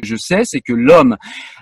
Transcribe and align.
Que 0.00 0.06
je 0.06 0.16
sais, 0.16 0.42
c'est 0.44 0.60
que 0.60 0.72
l'homme 0.72 1.16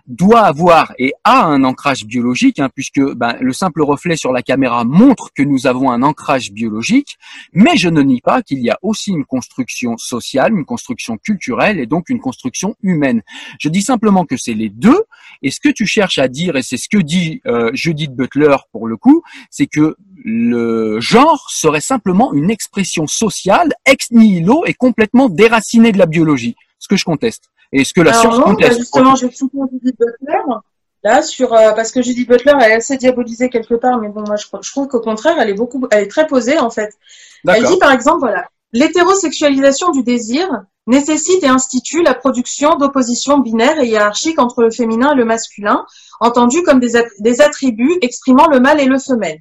doit 0.07 0.41
avoir 0.41 0.93
et 0.99 1.13
a 1.25 1.45
un 1.45 1.65
ancrage 1.65 2.05
biologique, 2.07 2.59
hein, 2.59 2.69
puisque 2.75 3.01
ben, 3.15 3.37
le 3.41 3.53
simple 3.53 3.83
reflet 3.83 4.17
sur 4.17 4.33
la 4.33 4.43
caméra 4.43 4.85
montre 4.85 5.31
que 5.35 5.43
nous 5.43 5.67
avons 5.67 5.91
un 5.91 6.03
ancrage 6.03 6.53
biologique, 6.53 7.17
mais 7.53 7.77
je 7.77 7.89
ne 7.89 8.03
nie 8.03 8.21
pas 8.21 8.43
qu'il 8.43 8.61
y 8.61 8.71
a 8.71 8.79
aussi 8.83 9.11
une 9.11 9.25
construction 9.25 9.97
sociale, 9.97 10.53
une 10.53 10.65
construction 10.65 11.17
culturelle 11.19 11.79
et 11.79 11.87
donc 11.87 12.09
une 12.09 12.21
construction 12.21 12.75
humaine. 12.83 13.23
Je 13.61 13.69
dis 13.69 13.83
simplement 13.83 14.25
que 14.25 14.37
c'est 14.37 14.55
les 14.55 14.69
deux, 14.69 15.03
et 15.43 15.51
ce 15.51 15.61
que 15.61 15.69
tu 15.69 15.87
cherches 15.87 16.19
à 16.19 16.29
dire, 16.29 16.57
et 16.57 16.63
c'est 16.63 16.77
ce 16.77 16.89
que 16.89 16.99
dit 16.99 17.41
euh, 17.47 17.71
Judith 17.75 18.15
Butler 18.15 18.57
pour 18.73 18.87
le 18.87 18.97
coup, 18.97 19.23
c'est 19.51 19.67
que 19.67 19.97
le 20.25 21.01
genre 21.01 21.49
serait 21.51 21.81
simplement 21.81 22.33
une 22.33 22.51
expression 22.51 23.07
sociale 23.07 23.73
ex 23.87 24.11
nihilo 24.11 24.65
et 24.67 24.75
complètement 24.75 25.29
déracinée 25.29 25.92
de 25.92 25.98
la 25.98 26.07
biologie, 26.07 26.57
ce 26.79 26.89
que 26.89 26.97
je 26.97 27.05
conteste. 27.05 27.51
Et 27.73 27.85
ce 27.85 27.93
que 27.95 28.01
la 28.01 28.11
Alors 28.11 28.23
science 28.23 28.39
non, 28.39 28.45
conteste. 28.45 28.79
justement, 28.79 29.15
je 29.15 29.27
vais 29.27 29.33
soutenir 29.33 29.67
Judith 29.73 29.97
Butler. 29.99 30.39
Là, 31.05 31.21
sur 31.23 31.53
euh, 31.53 31.73
parce 31.73 31.91
que 31.91 32.01
Judith 32.01 32.29
Butler 32.29 32.53
elle 32.61 32.71
est 32.71 32.75
assez 32.75 32.97
diabolisée 32.97 33.51
quelque 33.51 33.75
part, 33.75 33.99
mais 33.99 34.09
bon, 34.09 34.23
moi 34.27 34.37
je, 34.37 34.47
je 34.61 34.71
trouve 34.71 34.87
qu'au 34.87 35.01
contraire, 35.01 35.37
elle 35.41 35.49
est 35.51 35.55
beaucoup, 35.55 35.85
elle 35.91 36.05
est 36.05 36.09
très 36.09 36.27
posée 36.29 36.59
en 36.61 36.71
fait. 36.71 36.97
Elle 37.49 37.65
dit 37.65 37.79
par 37.79 37.91
exemple, 37.91 38.21
voilà, 38.21 38.47
l'hétérosexualisation 38.73 39.91
du 39.91 40.03
désir 40.05 40.49
nécessite 40.87 41.43
et 41.43 41.49
institue 41.49 42.03
la 42.03 42.15
production 42.15 42.77
d'oppositions 42.77 43.39
binaires 43.39 43.81
et 43.81 43.89
hiérarchiques 43.89 44.39
entre 44.39 44.63
le 44.63 44.71
féminin 44.71 45.13
et 45.13 45.17
le 45.17 45.25
masculin, 45.25 45.85
entendues 46.21 46.63
comme 46.63 46.79
des, 46.81 46.95
at- 46.97 47.05
des 47.21 47.41
attributs 47.41 47.99
exprimant 48.03 48.47
le 48.49 48.61
mâle 48.61 48.81
et 48.81 48.87
le 48.87 48.99
femelle. 48.99 49.41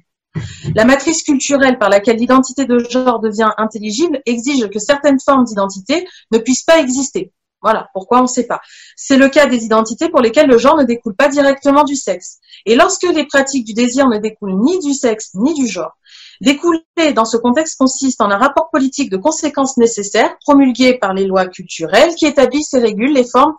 La 0.74 0.84
matrice 0.84 1.22
culturelle 1.22 1.78
par 1.78 1.90
laquelle 1.90 2.16
l'identité 2.16 2.64
de 2.64 2.78
genre 2.78 3.20
devient 3.20 3.50
intelligible 3.58 4.20
exige 4.26 4.68
que 4.70 4.78
certaines 4.78 5.20
formes 5.20 5.44
d'identité 5.44 6.06
ne 6.32 6.38
puissent 6.38 6.64
pas 6.64 6.78
exister. 6.80 7.32
Voilà, 7.62 7.88
pourquoi 7.92 8.18
on 8.18 8.22
ne 8.22 8.28
sait 8.28 8.46
pas. 8.46 8.60
C'est 8.96 9.16
le 9.16 9.28
cas 9.28 9.46
des 9.46 9.64
identités 9.64 10.08
pour 10.08 10.20
lesquelles 10.20 10.48
le 10.48 10.58
genre 10.58 10.76
ne 10.76 10.84
découle 10.84 11.14
pas 11.14 11.28
directement 11.28 11.84
du 11.84 11.94
sexe. 11.94 12.38
Et 12.66 12.74
lorsque 12.74 13.04
les 13.04 13.24
pratiques 13.24 13.64
du 13.64 13.72
désir 13.72 14.08
ne 14.08 14.18
découlent 14.18 14.58
ni 14.60 14.78
du 14.80 14.94
sexe 14.94 15.30
ni 15.34 15.54
du 15.54 15.68
genre, 15.68 15.96
découler 16.40 16.82
dans 17.14 17.24
ce 17.24 17.36
contexte 17.36 17.78
consiste 17.78 18.20
en 18.20 18.30
un 18.30 18.38
rapport 18.38 18.70
politique 18.70 19.10
de 19.10 19.16
conséquences 19.16 19.76
nécessaires 19.76 20.36
promulgué 20.44 20.98
par 20.98 21.14
les 21.14 21.24
lois 21.24 21.46
culturelles 21.46 22.14
qui 22.16 22.26
établissent 22.26 22.74
et 22.74 22.80
régulent 22.80 23.14
les 23.14 23.24
formes, 23.24 23.54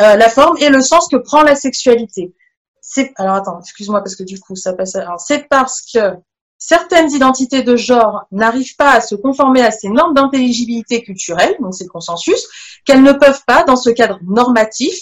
euh, 0.00 0.16
la 0.16 0.28
forme 0.30 0.56
et 0.58 0.70
le 0.70 0.80
sens 0.80 1.08
que 1.08 1.16
prend 1.16 1.42
la 1.42 1.56
sexualité. 1.56 2.34
C'est 2.80 3.12
alors 3.16 3.34
attends, 3.34 3.60
excuse-moi 3.60 4.00
parce 4.00 4.16
que 4.16 4.22
du 4.22 4.40
coup 4.40 4.56
ça 4.56 4.72
passe. 4.72 4.96
c'est 5.18 5.48
parce 5.48 5.82
que 5.92 6.14
certaines 6.58 7.10
identités 7.10 7.62
de 7.62 7.76
genre 7.76 8.24
n'arrivent 8.32 8.76
pas 8.76 8.92
à 8.92 9.00
se 9.00 9.14
conformer 9.14 9.62
à 9.62 9.70
ces 9.70 9.88
normes 9.88 10.14
d'intelligibilité 10.14 11.02
culturelle, 11.02 11.56
donc 11.60 11.74
c'est 11.74 11.84
le 11.84 11.90
consensus, 11.90 12.46
qu'elles 12.84 13.02
ne 13.02 13.12
peuvent 13.12 13.42
pas, 13.46 13.64
dans 13.64 13.76
ce 13.76 13.90
cadre 13.90 14.18
normatif, 14.26 14.94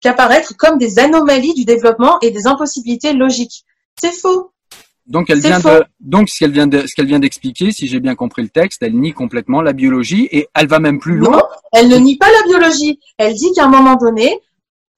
qu'apparaître 0.00 0.54
comme 0.56 0.78
des 0.78 0.98
anomalies 0.98 1.54
du 1.54 1.64
développement 1.64 2.18
et 2.20 2.30
des 2.30 2.46
impossibilités 2.46 3.12
logiques. 3.12 3.64
C'est 4.00 4.12
faux. 4.12 4.50
Donc 5.06 5.28
elle 5.28 5.42
C'est 5.42 5.48
vient 5.48 5.60
faux. 5.60 5.68
de, 5.68 5.84
donc 6.00 6.30
ce 6.30 6.38
qu'elle 6.38 6.52
vient 6.52 6.66
de, 6.66 6.86
ce 6.86 6.94
qu'elle 6.94 7.06
vient 7.06 7.18
d'expliquer, 7.18 7.72
si 7.72 7.88
j'ai 7.88 8.00
bien 8.00 8.14
compris 8.14 8.42
le 8.42 8.48
texte, 8.48 8.82
elle 8.82 8.98
nie 8.98 9.12
complètement 9.12 9.60
la 9.60 9.74
biologie 9.74 10.28
et 10.30 10.48
elle 10.54 10.66
va 10.66 10.78
même 10.78 10.98
plus 10.98 11.16
loin. 11.16 11.36
Non, 11.36 11.42
elle 11.72 11.88
ne 11.88 11.96
nie 11.96 12.16
pas 12.16 12.30
la 12.30 12.42
biologie. 12.48 12.98
Elle 13.18 13.34
dit 13.34 13.52
qu'à 13.52 13.64
un 13.64 13.68
moment 13.68 13.96
donné, 13.96 14.40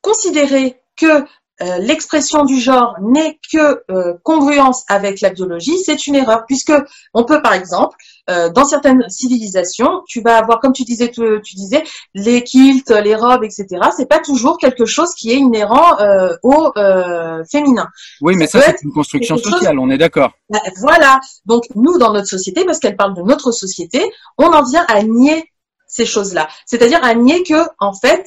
considérer 0.02 0.80
que 0.96 1.24
euh, 1.62 1.78
l'expression 1.78 2.44
du 2.44 2.60
genre 2.60 2.96
n'est 3.00 3.38
que 3.52 3.82
euh, 3.90 4.14
congruence 4.22 4.84
avec 4.88 5.20
la 5.20 5.30
biologie, 5.30 5.78
c'est 5.84 6.06
une 6.06 6.14
erreur, 6.14 6.44
puisque 6.46 6.72
on 7.14 7.24
peut, 7.24 7.40
par 7.42 7.54
exemple, 7.54 7.96
euh, 8.28 8.50
dans 8.50 8.64
certaines 8.64 9.08
civilisations, 9.08 10.02
tu 10.06 10.20
vas 10.20 10.36
avoir, 10.38 10.60
comme 10.60 10.72
tu 10.72 10.84
disais, 10.84 11.10
tu, 11.10 11.22
tu 11.42 11.54
disais, 11.56 11.82
les 12.14 12.42
kilts, 12.42 12.90
les 12.90 13.14
robes, 13.14 13.44
etc. 13.44 13.66
C'est 13.96 14.08
pas 14.08 14.18
toujours 14.20 14.58
quelque 14.58 14.84
chose 14.84 15.14
qui 15.14 15.30
est 15.32 15.36
inhérent 15.36 15.98
euh, 16.00 16.34
au 16.42 16.72
euh, 16.76 17.42
féminin. 17.50 17.86
Oui, 18.20 18.34
mais 18.36 18.46
Ça 18.46 18.60
c'est 18.62 18.82
une 18.82 18.92
construction 18.92 19.36
chose- 19.36 19.52
sociale, 19.52 19.78
on 19.78 19.88
est 19.90 19.98
d'accord. 19.98 20.32
Ben, 20.50 20.60
Voilà. 20.80 21.20
Donc 21.46 21.64
nous, 21.74 21.98
dans 21.98 22.12
notre 22.12 22.28
société, 22.28 22.64
parce 22.64 22.78
qu'elle 22.80 22.96
parle 22.96 23.14
de 23.14 23.22
notre 23.22 23.50
société, 23.52 24.02
on 24.38 24.46
en 24.46 24.62
vient 24.62 24.84
à 24.88 25.02
nier 25.02 25.50
ces 25.86 26.04
choses-là. 26.04 26.48
C'est-à-dire 26.66 27.02
à 27.02 27.14
nier 27.14 27.42
que, 27.44 27.66
en 27.78 27.94
fait, 27.94 28.26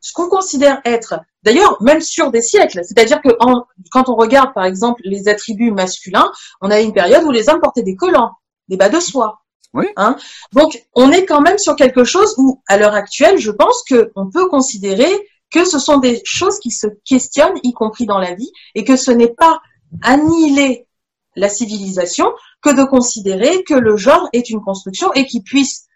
ce 0.00 0.12
qu'on 0.12 0.28
considère 0.28 0.80
être, 0.84 1.14
d'ailleurs, 1.42 1.80
même 1.82 2.00
sur 2.00 2.30
des 2.30 2.42
siècles, 2.42 2.80
c'est-à-dire 2.84 3.20
que 3.20 3.30
en- 3.40 3.64
quand 3.90 4.08
on 4.08 4.14
regarde, 4.16 4.52
par 4.54 4.64
exemple, 4.64 5.00
les 5.04 5.28
attributs 5.28 5.72
masculins, 5.72 6.30
on 6.60 6.70
a 6.70 6.80
une 6.80 6.92
période 6.92 7.24
où 7.24 7.30
les 7.30 7.48
hommes 7.48 7.60
portaient 7.60 7.82
des 7.82 7.96
collants, 7.96 8.32
des 8.68 8.76
bas 8.76 8.88
de 8.88 9.00
soie. 9.00 9.40
Oui. 9.72 9.86
Hein? 9.96 10.16
Donc, 10.52 10.82
on 10.94 11.12
est 11.12 11.26
quand 11.26 11.40
même 11.40 11.58
sur 11.58 11.76
quelque 11.76 12.02
chose 12.02 12.34
où, 12.38 12.60
à 12.66 12.76
l'heure 12.76 12.94
actuelle, 12.94 13.38
je 13.38 13.52
pense 13.52 13.84
que 13.88 14.10
on 14.16 14.28
peut 14.28 14.48
considérer 14.48 15.10
que 15.52 15.64
ce 15.64 15.78
sont 15.78 15.98
des 15.98 16.22
choses 16.24 16.58
qui 16.58 16.70
se 16.70 16.86
questionnent, 17.04 17.58
y 17.62 17.72
compris 17.72 18.06
dans 18.06 18.18
la 18.18 18.34
vie, 18.34 18.50
et 18.74 18.84
que 18.84 18.96
ce 18.96 19.10
n'est 19.10 19.34
pas 19.34 19.60
annihiler 20.02 20.86
la 21.36 21.48
civilisation 21.48 22.26
que 22.62 22.70
de 22.70 22.84
considérer 22.84 23.62
que 23.64 23.74
le 23.74 23.96
genre 23.96 24.28
est 24.32 24.50
une 24.50 24.60
construction 24.60 25.12
et 25.12 25.26
qu'il 25.26 25.42
puisse 25.42 25.86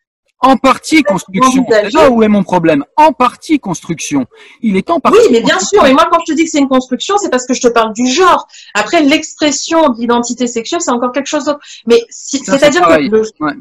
En 0.45 0.57
partie 0.57 1.03
construction. 1.03 1.65
C'est 1.69 1.93
là 1.93 2.11
où 2.11 2.23
est 2.23 2.29
mon 2.29 2.43
problème. 2.45 2.85
En 2.97 3.13
partie 3.13 3.59
construction. 3.59 4.27
Il 4.63 4.77
est 4.77 4.89
en 4.91 5.01
partie. 5.01 5.19
Oui, 5.19 5.29
mais 5.33 5.41
bien 5.41 5.59
sûr. 5.59 5.85
Et 5.87 5.93
moi, 5.93 6.07
quand 6.11 6.19
je 6.27 6.33
te 6.33 6.37
dis 6.37 6.45
que 6.45 6.51
c'est 6.51 6.59
une 6.59 6.69
construction, 6.69 7.17
c'est 7.19 7.31
parce 7.31 7.47
que 7.47 7.55
je 7.55 7.63
te 7.63 7.69
parle 7.69 7.93
du 7.95 8.07
genre. 8.07 8.47
Après, 8.75 9.01
l'expression 9.03 9.89
de 9.91 9.99
l'identité 10.01 10.47
sexuelle, 10.47 10.81
c'est 10.83 10.91
encore 10.91 11.13
quelque 11.13 11.27
chose 11.27 11.45
d'autre. 11.47 11.61
Mais 11.87 12.01
si- 12.11 12.39
c'est-à-dire 12.45 12.83
que 12.87 13.01
le, 13.01 13.23
Ouais. 13.41 13.53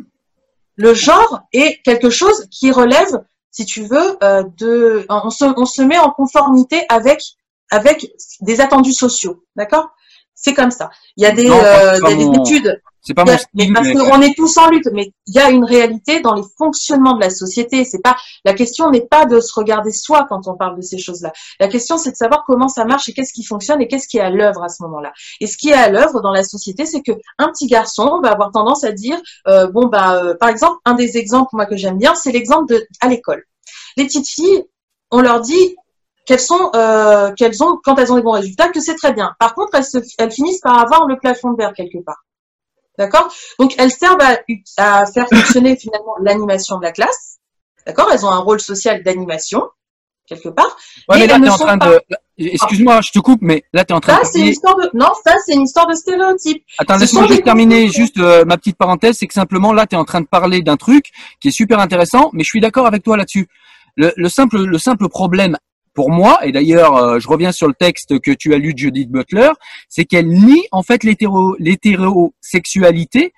le 0.75 0.93
genre 0.93 1.41
est 1.53 1.81
quelque 1.83 2.09
chose 2.09 2.47
qui 2.51 2.71
relève, 2.71 3.21
si 3.51 3.65
tu 3.65 3.83
veux, 3.83 4.17
euh, 4.23 4.43
de, 4.57 5.05
on 5.09 5.29
se, 5.29 5.45
on 5.57 5.65
se 5.65 5.81
met 5.81 5.97
en 5.99 6.11
conformité 6.11 6.83
avec, 6.89 7.21
avec 7.71 8.11
des 8.41 8.59
attendus 8.61 8.93
sociaux. 8.93 9.43
D'accord? 9.55 9.89
C'est 10.35 10.53
comme 10.53 10.71
ça. 10.71 10.89
Il 11.15 11.23
y 11.23 11.25
a 11.25 11.31
des, 11.31 11.47
Non, 11.47 11.57
euh, 11.63 11.99
pas 11.99 12.09
il 12.11 12.11
y 12.11 12.13
a 12.13 12.17
des 12.17 12.25
mon- 12.25 12.43
études. 12.43 12.81
C'est 13.05 13.13
pas 13.13 13.25
mon 13.25 13.35
mais 13.53 13.69
parce 13.73 13.87
mais- 13.87 13.95
qu'on 13.95 14.21
est 14.21 14.33
tous 14.33 14.57
en 14.57 14.69
lutte, 14.69 14.87
mais 14.93 15.11
il 15.27 15.33
y 15.35 15.39
a 15.39 15.49
une 15.49 15.65
réalité 15.65 16.21
dans 16.21 16.33
les 16.33 16.43
fonctionnements 16.57 17.15
de 17.15 17.19
la 17.19 17.29
société. 17.29 17.83
C'est 17.83 18.01
pas 18.01 18.15
la 18.45 18.53
question 18.53 18.89
n'est 18.91 19.05
pas 19.05 19.25
de 19.25 19.41
se 19.41 19.53
regarder 19.53 19.91
soi 19.91 20.25
quand 20.29 20.47
on 20.47 20.55
parle 20.55 20.77
de 20.77 20.81
ces 20.81 20.97
choses-là. 20.97 21.33
La 21.59 21.67
question 21.67 21.97
c'est 21.97 22.11
de 22.11 22.15
savoir 22.15 22.45
comment 22.47 22.69
ça 22.69 22.85
marche 22.85 23.09
et 23.09 23.13
qu'est-ce 23.13 23.33
qui 23.33 23.43
fonctionne 23.43 23.81
et 23.81 23.87
qu'est-ce 23.89 24.07
qui 24.07 24.17
est 24.17 24.21
à 24.21 24.29
l'œuvre 24.29 24.63
à 24.63 24.69
ce 24.69 24.81
moment-là. 24.83 25.11
Et 25.41 25.47
ce 25.47 25.57
qui 25.57 25.69
est 25.69 25.73
à 25.73 25.89
l'œuvre 25.89 26.21
dans 26.21 26.31
la 26.31 26.43
société, 26.43 26.85
c'est 26.85 27.01
que 27.01 27.11
un 27.39 27.49
petit 27.49 27.67
garçon 27.67 28.21
va 28.23 28.31
avoir 28.31 28.51
tendance 28.51 28.85
à 28.85 28.93
dire 28.93 29.19
euh, 29.47 29.67
bon 29.67 29.87
bah 29.87 30.23
euh, 30.23 30.35
par 30.35 30.47
exemple 30.47 30.77
un 30.85 30.93
des 30.93 31.17
exemples 31.17 31.49
moi 31.53 31.65
que 31.65 31.75
j'aime 31.75 31.97
bien, 31.97 32.15
c'est 32.15 32.31
l'exemple 32.31 32.73
de 32.73 32.87
à 33.01 33.09
l'école. 33.09 33.43
Les 33.97 34.05
petites 34.05 34.29
filles, 34.29 34.63
on 35.11 35.19
leur 35.19 35.41
dit 35.41 35.75
qu'elles 36.25 36.39
sont 36.39 36.71
euh, 36.73 37.33
qu'elles 37.33 37.61
ont 37.63 37.77
quand 37.83 37.99
elles 37.99 38.13
ont 38.13 38.15
des 38.15 38.21
bons 38.21 38.31
résultats 38.31 38.69
que 38.69 38.79
c'est 38.79 38.95
très 38.95 39.11
bien. 39.11 39.33
Par 39.39 39.55
contre, 39.55 39.75
elles, 39.75 39.83
se, 39.83 39.97
elles 40.17 40.31
finissent 40.31 40.61
par 40.61 40.79
avoir 40.79 41.05
le 41.05 41.17
plafond 41.17 41.51
de 41.51 41.57
verre 41.57 41.73
quelque 41.73 42.01
part. 42.03 42.23
D'accord? 42.97 43.33
Donc, 43.59 43.73
elles 43.77 43.91
servent 43.91 44.21
à, 44.21 44.37
à 44.77 45.05
faire 45.05 45.27
fonctionner 45.27 45.75
finalement 45.75 46.15
l'animation 46.21 46.77
de 46.77 46.83
la 46.83 46.91
classe. 46.91 47.37
D'accord? 47.87 48.09
Elles 48.13 48.25
ont 48.25 48.31
un 48.31 48.39
rôle 48.39 48.59
social 48.59 49.01
d'animation, 49.03 49.63
quelque 50.27 50.49
part. 50.49 50.77
Ouais, 51.09 51.19
mais 51.19 51.27
là, 51.27 51.33
t'es 51.35 51.39
ne 51.39 51.49
en 51.49 51.57
train 51.57 51.77
pas- 51.77 51.87
de. 51.89 51.99
Excuse-moi, 52.37 52.99
je 53.01 53.11
te 53.11 53.19
coupe, 53.19 53.39
mais 53.41 53.63
là, 53.73 53.85
t'es 53.85 53.93
en 53.93 53.99
train 53.99 54.15
Ça, 54.15 54.21
de. 54.21 54.25
c'est 54.27 54.39
une 54.39 54.47
histoire 54.47 54.75
de... 54.75 54.89
Non, 54.95 55.11
ça, 55.23 55.35
c'est 55.45 55.53
une 55.53 55.63
histoire 55.63 55.85
de 55.87 55.93
stéréotype. 55.93 56.63
Attends, 56.79 56.97
laisse-moi 56.97 57.27
juste 57.27 57.43
terminer 57.43 57.87
juste 57.89 58.17
euh, 58.17 58.43
ma 58.45 58.57
petite 58.57 58.77
parenthèse, 58.77 59.17
c'est 59.19 59.27
que 59.27 59.33
simplement 59.33 59.71
là, 59.73 59.85
tu 59.85 59.95
es 59.95 59.99
en 59.99 60.05
train 60.05 60.21
de 60.21 60.25
parler 60.27 60.61
d'un 60.61 60.75
truc 60.77 61.11
qui 61.39 61.49
est 61.49 61.51
super 61.51 61.79
intéressant, 61.79 62.29
mais 62.33 62.43
je 62.43 62.49
suis 62.49 62.59
d'accord 62.59 62.87
avec 62.87 63.03
toi 63.03 63.17
là-dessus. 63.17 63.47
Le, 63.95 64.11
le 64.15 64.29
simple 64.29 64.57
le 64.63 64.77
simple 64.79 65.07
problème 65.09 65.57
pour 65.93 66.09
moi, 66.09 66.39
et 66.43 66.51
d'ailleurs, 66.51 66.97
euh, 66.97 67.19
je 67.19 67.27
reviens 67.27 67.51
sur 67.51 67.67
le 67.67 67.73
texte 67.73 68.19
que 68.19 68.31
tu 68.31 68.53
as 68.53 68.57
lu 68.57 68.73
de 68.73 68.79
Judith 68.79 69.09
Butler, 69.09 69.49
c'est 69.89 70.05
qu'elle 70.05 70.27
nie 70.27 70.65
en 70.71 70.83
fait 70.83 71.03
l'hétéro 71.03 71.55
l'hétérosexualité. 71.59 73.33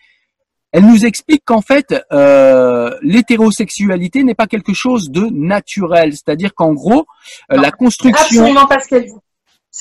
Elle 0.71 0.85
nous 0.85 1.05
explique 1.05 1.43
qu'en 1.45 1.61
fait, 1.61 1.95
euh, 2.11 2.91
l'hétérosexualité 3.01 4.23
n'est 4.23 4.35
pas 4.35 4.47
quelque 4.47 4.73
chose 4.73 5.09
de 5.09 5.27
naturel, 5.31 6.13
c'est-à-dire 6.13 6.53
qu'en 6.53 6.73
gros, 6.73 7.05
euh, 7.51 7.55
Non, 7.55 7.61
la 7.61 7.71
construction. 7.71 8.41
Absolument 8.41 8.67
pas 8.67 8.79
ce 8.79 8.87
qu'elle 8.87 9.05
dit. 9.05 9.13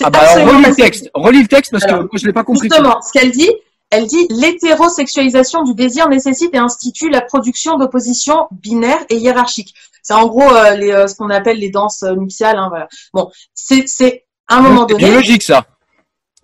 Ah 0.03 0.11
bah 0.11 0.21
alors 0.21 0.49
relis 0.49 0.65
le 0.67 0.75
texte, 0.75 1.11
relis 1.15 1.43
le 1.43 1.49
texte 1.49 1.71
parce 1.71 1.85
que 1.85 1.95
moi 1.95 2.09
je 2.15 2.27
l'ai 2.27 2.33
pas 2.33 2.43
compris. 2.43 2.69
Justement, 2.69 3.01
ce 3.01 3.13
qu'elle 3.13 3.31
dit, 3.31 3.51
elle 3.91 4.07
dit 4.07 4.27
l'hétérosexualisation 4.29 5.63
du 5.63 5.75
désir 5.75 6.09
nécessite 6.09 6.53
et 6.53 6.59
institue 6.59 7.11
la 7.11 7.21
production 7.21 7.79
d'oppositions 7.79 8.49
binaires 8.51 9.05
et 9.09 9.17
hiérarchiques. 9.17 9.73
C'est 10.05 10.15
en 10.15 10.27
gros 10.29 10.49
euh, 10.49 10.77
les, 10.77 10.93
euh, 10.93 11.07
ce 11.09 11.17
qu'on 11.17 11.31
appelle 11.31 11.59
les 11.59 11.71
danses 11.71 12.05
euh, 12.05 12.15
nuptiales. 12.15 12.57
Hein, 12.59 12.69
voilà. 12.69 12.87
Bon, 13.13 13.31
c'est 13.55 14.25
à 14.49 14.59
un 14.59 14.61
moment 14.61 14.81
Donc, 14.85 14.91
c'est 14.91 14.95
donné. 14.99 15.09
biologique 15.11 15.43
ça. 15.43 15.65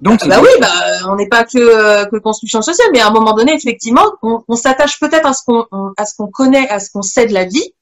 Donc 0.00 0.18
Ah 0.22 0.28
bah 0.28 0.40
oui, 0.42 0.48
bah, 0.60 0.72
on 1.10 1.16
n'est 1.16 1.28
pas 1.28 1.44
que, 1.44 1.58
euh, 1.58 2.06
que 2.06 2.16
construction 2.16 2.62
sociale, 2.62 2.88
mais 2.92 3.00
à 3.00 3.08
un 3.08 3.10
moment 3.10 3.34
donné, 3.34 3.52
effectivement, 3.54 4.06
on, 4.22 4.42
on 4.48 4.56
s'attache 4.56 4.98
peut-être 4.98 5.26
à 5.26 5.34
ce 5.34 5.42
qu'on 5.46 5.66
on- 5.72 5.92
à 5.98 6.06
ce 6.06 6.14
qu'on 6.16 6.28
connaît, 6.28 6.66
à 6.70 6.80
ce 6.80 6.90
qu'on 6.90 7.02
sait 7.02 7.26
de 7.26 7.34
la 7.34 7.44
vie, 7.44 7.74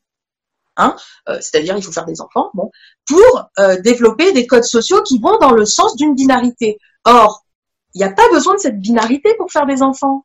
hein, 0.76 0.96
euh, 1.28 1.38
c'est-à-dire 1.40 1.76
il 1.76 1.82
faut 1.84 1.92
faire 1.92 2.06
des 2.06 2.20
enfants, 2.20 2.50
bon, 2.54 2.72
pour 3.06 3.44
euh, 3.60 3.80
développer 3.80 4.32
des 4.32 4.48
codes 4.48 4.64
sociaux 4.64 5.00
qui 5.04 5.20
vont 5.20 5.38
dans 5.38 5.52
le 5.52 5.64
sens 5.64 5.94
d'une 5.94 6.16
binarité. 6.16 6.78
Or, 7.04 7.44
il 7.94 7.98
n'y 7.98 8.04
a 8.04 8.10
pas 8.10 8.28
besoin 8.32 8.54
de 8.54 8.58
cette 8.60 8.80
binarité 8.80 9.34
pour 9.38 9.52
faire 9.52 9.66
des 9.66 9.80
enfants. 9.82 10.24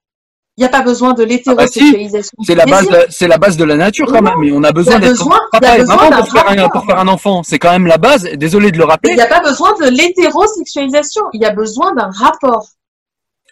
Il 0.56 0.62
n'y 0.62 0.66
a 0.66 0.70
pas 0.70 0.82
besoin 0.84 1.14
de 1.14 1.24
bah 1.24 1.30
si, 1.30 1.30
l'hétérosexualisation. 1.30 2.38
C'est 2.44 2.54
la 2.54 2.66
base, 2.66 2.88
c'est 3.10 3.28
la 3.28 3.40
base 3.40 3.58
de 3.58 3.64
la 3.64 3.76
nature 3.76 4.06
quand 4.06 4.22
même. 4.22 4.44
Et 4.44 4.52
on 4.52 4.64
a 4.64 4.72
besoin 4.72 5.00
d'être 5.00 5.10
besoin- 5.10 5.40
papa 5.52 5.80
et 5.80 5.84
maman 5.84 6.12
pour 6.12 6.32
faire 6.32 6.48
un, 6.48 6.56
rapport. 6.62 6.72
pour 6.72 6.86
faire 6.86 7.00
un 7.00 7.08
enfant. 7.08 7.42
C'est 7.42 7.58
quand 7.58 7.72
même 7.72 7.88
la 7.88 7.98
base. 7.98 8.24
Désolé 8.36 8.70
de 8.72 8.78
le 8.78 8.86
Mais 8.86 8.92
rappeler. 8.92 9.12
il 9.14 9.16
n'y 9.16 9.22
a 9.22 9.28
pas 9.28 9.40
besoin 9.42 9.74
de 9.82 9.86
l'hétérosexualisation. 9.90 11.24
Il 11.34 11.42
y 11.42 11.46
a 11.46 11.52
besoin 11.52 11.94
d'un 11.96 12.12
rapport. 12.14 12.68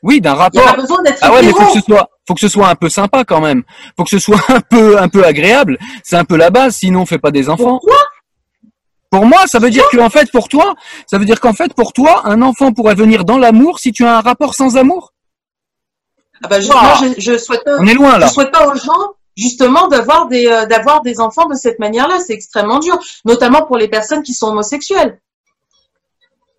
Oui, 0.04 0.22
d'un 0.22 0.32
Il 0.32 0.34
n'y 0.34 0.40
a 0.40 0.44
rapport. 0.44 0.66
pas 0.76 0.82
besoin 0.82 1.02
d'être 1.04 1.18
Ah 1.22 1.32
ouais, 1.34 1.42
mais 1.42 1.52
faut 1.52 1.66
que 1.66 1.74
ce 1.74 1.82
soit, 1.82 2.10
faut 2.28 2.34
que 2.36 2.40
ce 2.40 2.48
soit 2.48 2.68
un 2.68 2.76
peu 2.76 2.90
sympa 2.90 3.24
quand 3.24 3.42
même. 3.42 3.64
Faut 3.98 4.04
que 4.04 4.10
ce 4.12 4.20
soit 4.20 4.40
un 4.50 4.62
peu, 4.62 5.00
un 5.00 5.10
peu 5.10 5.26
agréable. 5.26 5.80
C'est 6.04 6.18
un 6.18 6.26
peu 6.26 6.38
la 6.38 6.52
base. 6.52 6.76
Sinon, 6.76 7.02
on 7.02 7.06
fait 7.08 7.18
pas 7.20 7.32
des 7.32 7.50
enfants. 7.50 7.64
Pourquoi? 7.80 7.98
Pour 9.10 9.26
moi, 9.26 9.40
ça 9.48 9.58
veut 9.60 9.72
dire 9.72 9.86
que 9.92 9.98
en 9.98 10.10
fait, 10.12 10.32
pour 10.32 10.48
toi, 10.50 10.76
ça 11.10 11.18
veut 11.18 11.26
dire 11.26 11.40
qu'en 11.40 11.54
fait, 11.54 11.74
pour 11.74 11.94
toi, 11.94 12.22
un 12.26 12.42
enfant 12.44 12.72
pourrait 12.72 12.96
venir 12.96 13.26
dans 13.26 13.38
l'amour 13.40 13.80
si 13.80 13.92
tu 13.92 14.06
as 14.06 14.18
un 14.18 14.22
rapport 14.22 14.54
sans 14.54 14.78
amour. 14.78 15.14
Ah 16.44 16.48
bah, 16.48 16.60
je, 16.60 16.68
Wow. 16.70 16.82
moi, 16.82 16.94
je, 17.02 17.22
je 17.22 17.38
souhaite 17.38 17.62
On 17.66 17.86
est 17.86 17.94
loin 17.94 18.20
Je 18.20 18.28
souhaite 18.28 18.52
pas 18.52 18.68
aux 18.68 18.76
gens 18.76 19.16
justement 19.38 19.88
d'avoir 19.88 20.28
des 20.28 20.48
euh, 20.48 20.66
d'avoir 20.66 21.02
des 21.02 21.20
enfants 21.20 21.48
de 21.48 21.56
cette 21.56 21.80
manière-là, 21.80 22.20
c'est 22.20 22.34
extrêmement 22.34 22.80
dur, 22.80 22.98
notamment 23.26 23.66
pour 23.66 23.78
les 23.78 23.88
personnes 23.88 24.24
qui 24.24 24.34
sont 24.34 24.48
homosexuelles. 24.48 25.20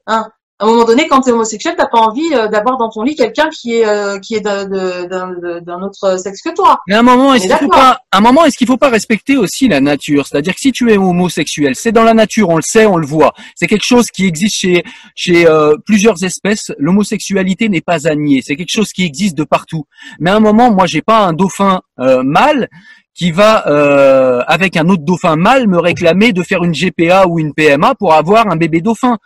Hein 0.07 0.31
à 0.63 0.65
un 0.65 0.69
moment 0.69 0.85
donné, 0.85 1.09
quand 1.09 1.21
tu 1.23 1.31
es 1.31 1.33
homosexuel, 1.33 1.75
t'as 1.77 1.89
pas 1.89 1.99
envie 1.99 2.33
euh, 2.33 2.47
d'avoir 2.47 2.77
dans 2.77 2.89
ton 2.89 3.03
lit 3.03 3.17
quelqu'un 3.17 3.49
qui 3.49 3.75
est 3.79 3.87
euh, 3.87 4.21
qui 4.21 4.37
est 4.37 4.41
d'un 4.41 5.83
autre 5.83 6.19
sexe 6.19 6.41
que 6.41 6.55
toi. 6.55 6.79
Mais 6.87 6.95
à 6.95 7.01
un 7.01 7.03
moment, 7.03 7.35
est-ce 7.35 7.47
est 7.47 7.49
qu'il 7.49 7.59
faut 7.59 7.69
pas, 7.69 7.99
à 8.13 8.19
un 8.19 8.21
moment, 8.21 8.45
est-ce 8.45 8.57
qu'il 8.57 8.69
faut 8.69 8.77
pas 8.77 8.89
respecter 8.89 9.37
aussi 9.37 9.67
la 9.67 9.81
nature? 9.81 10.27
C'est-à-dire 10.27 10.55
que 10.55 10.61
si 10.61 10.71
tu 10.71 10.93
es 10.93 10.97
homosexuel, 10.97 11.75
c'est 11.75 11.91
dans 11.91 12.05
la 12.05 12.15
nature, 12.15 12.49
on 12.49 12.57
le 12.57 12.63
sait, 12.63 12.87
on 12.87 12.97
le 12.97 13.07
voit. 13.07 13.33
C'est 13.57 13.67
quelque 13.67 13.85
chose 13.85 14.07
qui 14.13 14.25
existe 14.25 14.55
chez 14.55 14.85
chez 15.17 15.49
euh, 15.49 15.77
plusieurs 15.85 16.23
espèces. 16.23 16.71
L'homosexualité 16.79 17.69
n'est 17.69 17.81
pas 17.81 18.07
à 18.07 18.15
nier. 18.15 18.41
C'est 18.45 18.55
quelque 18.55 18.73
chose 18.73 18.93
qui 18.93 19.05
existe 19.05 19.37
de 19.37 19.45
partout. 19.45 19.87
Mais 20.21 20.31
à 20.31 20.37
un 20.37 20.41
moment, 20.41 20.71
moi, 20.71 20.87
j'ai 20.87 21.03
pas 21.03 21.27
un 21.27 21.33
dauphin 21.33 21.81
euh, 21.99 22.23
mâle 22.23 22.69
qui 23.15 23.31
va 23.31 23.67
euh, 23.67 24.41
avec 24.47 24.77
un 24.77 24.89
autre 24.89 25.03
dauphin 25.03 25.37
mâle 25.37 25.67
me 25.67 25.79
réclamer 25.79 26.33
de 26.33 26.43
faire 26.43 26.65
une 26.65 26.73
GPA 26.73 27.27
ou 27.27 27.39
une 27.39 27.53
PMA 27.53 27.95
pour 27.97 28.15
avoir 28.15 28.51
un 28.51 28.57
bébé 28.57 28.81
dauphin. 28.81 29.19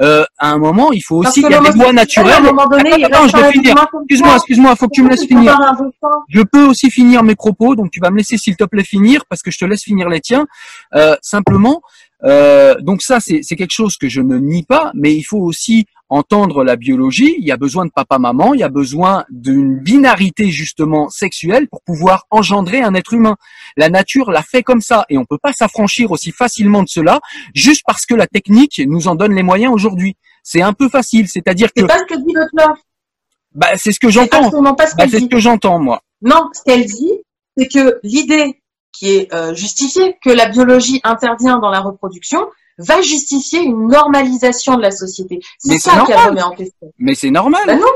Euh, 0.00 0.24
à 0.38 0.52
un 0.52 0.58
moment, 0.58 0.92
il 0.92 1.00
faut 1.00 1.16
aussi 1.16 1.42
qu'il 1.42 1.50
y 1.50 1.54
a 1.54 1.60
des 1.60 1.72
lois 1.72 1.92
naturelles. 1.92 2.32
À 2.32 2.36
un 2.38 2.40
moment 2.40 2.66
donné, 2.66 2.90
Attends, 2.90 2.98
il 2.98 3.04
attends, 3.04 3.22
reste 3.22 3.36
je 3.36 3.42
vais 3.42 3.52
finir. 3.52 3.74
Excuse-moi, 4.02 4.36
excuse-moi, 4.36 4.76
faut 4.76 4.88
que 4.88 4.94
tu 4.94 5.02
me 5.02 5.10
laisses 5.10 5.26
finir. 5.26 5.58
Je 6.28 6.42
peux 6.42 6.66
aussi 6.66 6.90
finir 6.90 7.22
mes 7.22 7.34
propos, 7.34 7.74
donc 7.74 7.90
tu 7.90 8.00
vas 8.00 8.10
me 8.10 8.18
laisser 8.18 8.36
s'il 8.38 8.56
te 8.56 8.64
plaît 8.64 8.84
finir 8.84 9.24
parce 9.28 9.42
que 9.42 9.50
je 9.50 9.58
te 9.58 9.64
laisse 9.64 9.82
finir 9.82 10.08
les 10.08 10.20
tiens. 10.20 10.46
Euh, 10.94 11.16
simplement, 11.20 11.82
euh, 12.24 12.76
donc 12.80 13.02
ça 13.02 13.18
c'est 13.20 13.42
quelque 13.42 13.72
chose 13.72 13.96
que 13.96 14.08
je 14.08 14.20
ne 14.20 14.38
nie 14.38 14.62
pas, 14.62 14.92
mais 14.94 15.14
il 15.14 15.22
faut 15.22 15.38
aussi 15.38 15.86
entendre 16.08 16.64
la 16.64 16.76
biologie. 16.76 17.34
Il 17.38 17.44
y 17.44 17.52
a 17.52 17.56
besoin 17.56 17.86
de 17.86 17.90
papa-maman, 17.90 18.54
il 18.54 18.60
y 18.60 18.62
a 18.62 18.68
besoin 18.68 19.24
d'une 19.30 19.78
binarité 19.78 20.50
justement 20.50 21.08
sexuelle 21.08 21.68
pour 21.68 21.82
pouvoir 21.82 22.26
engendrer 22.30 22.80
un 22.80 22.94
être 22.94 23.12
humain. 23.12 23.36
La 23.76 23.90
nature 23.90 24.30
l'a 24.30 24.42
fait 24.42 24.62
comme 24.62 24.80
ça 24.80 25.04
et 25.08 25.18
on 25.18 25.24
peut 25.24 25.38
pas 25.42 25.52
s'affranchir 25.52 26.10
aussi 26.10 26.32
facilement 26.32 26.82
de 26.82 26.88
cela 26.88 27.20
juste 27.54 27.82
parce 27.86 28.06
que 28.06 28.14
la 28.14 28.26
technique 28.26 28.80
nous 28.86 29.08
en 29.08 29.14
donne 29.14 29.34
les 29.34 29.42
moyens 29.42 29.72
aujourd'hui. 29.72 30.16
C'est 30.42 30.62
un 30.62 30.72
peu 30.72 30.88
facile, 30.88 31.28
c'est-à-dire 31.28 31.68
que 31.72 31.82
C'est 31.82 31.86
pas 31.86 31.98
ce 31.98 32.04
que 32.04 32.14
dit 32.16 32.32
Butler. 32.32 32.72
bah, 33.54 33.68
c'est 33.76 33.92
ce 33.92 34.00
que 34.00 34.08
j'entends. 34.10 34.50
ce 34.50 34.56
Bah, 34.96 35.04
c'est 35.08 35.10
ce 35.10 35.16
dit. 35.18 35.28
que 35.28 35.38
j'entends 35.38 35.78
moi. 35.78 36.02
Non, 36.22 36.48
ce 36.54 36.62
qu'elle 36.64 36.86
dit, 36.86 37.12
c'est 37.56 37.68
que 37.68 38.00
l'idée 38.02 38.62
qui 38.92 39.10
est 39.10 39.34
euh, 39.34 39.54
justifiée, 39.54 40.16
que 40.24 40.30
la 40.30 40.48
biologie 40.48 41.00
intervient 41.04 41.58
dans 41.58 41.70
la 41.70 41.80
reproduction, 41.80 42.46
va 42.78 43.00
justifier 43.02 43.60
une 43.60 43.88
normalisation 43.88 44.76
de 44.76 44.82
la 44.82 44.90
société. 44.90 45.40
C'est 45.58 45.78
ça 45.78 45.96
normal. 45.96 46.28
remet 46.28 46.42
en 46.42 46.50
question. 46.52 46.92
Mais 46.98 47.14
c'est 47.14 47.30
normal. 47.30 47.62
Ben 47.66 47.78
non. 47.78 47.86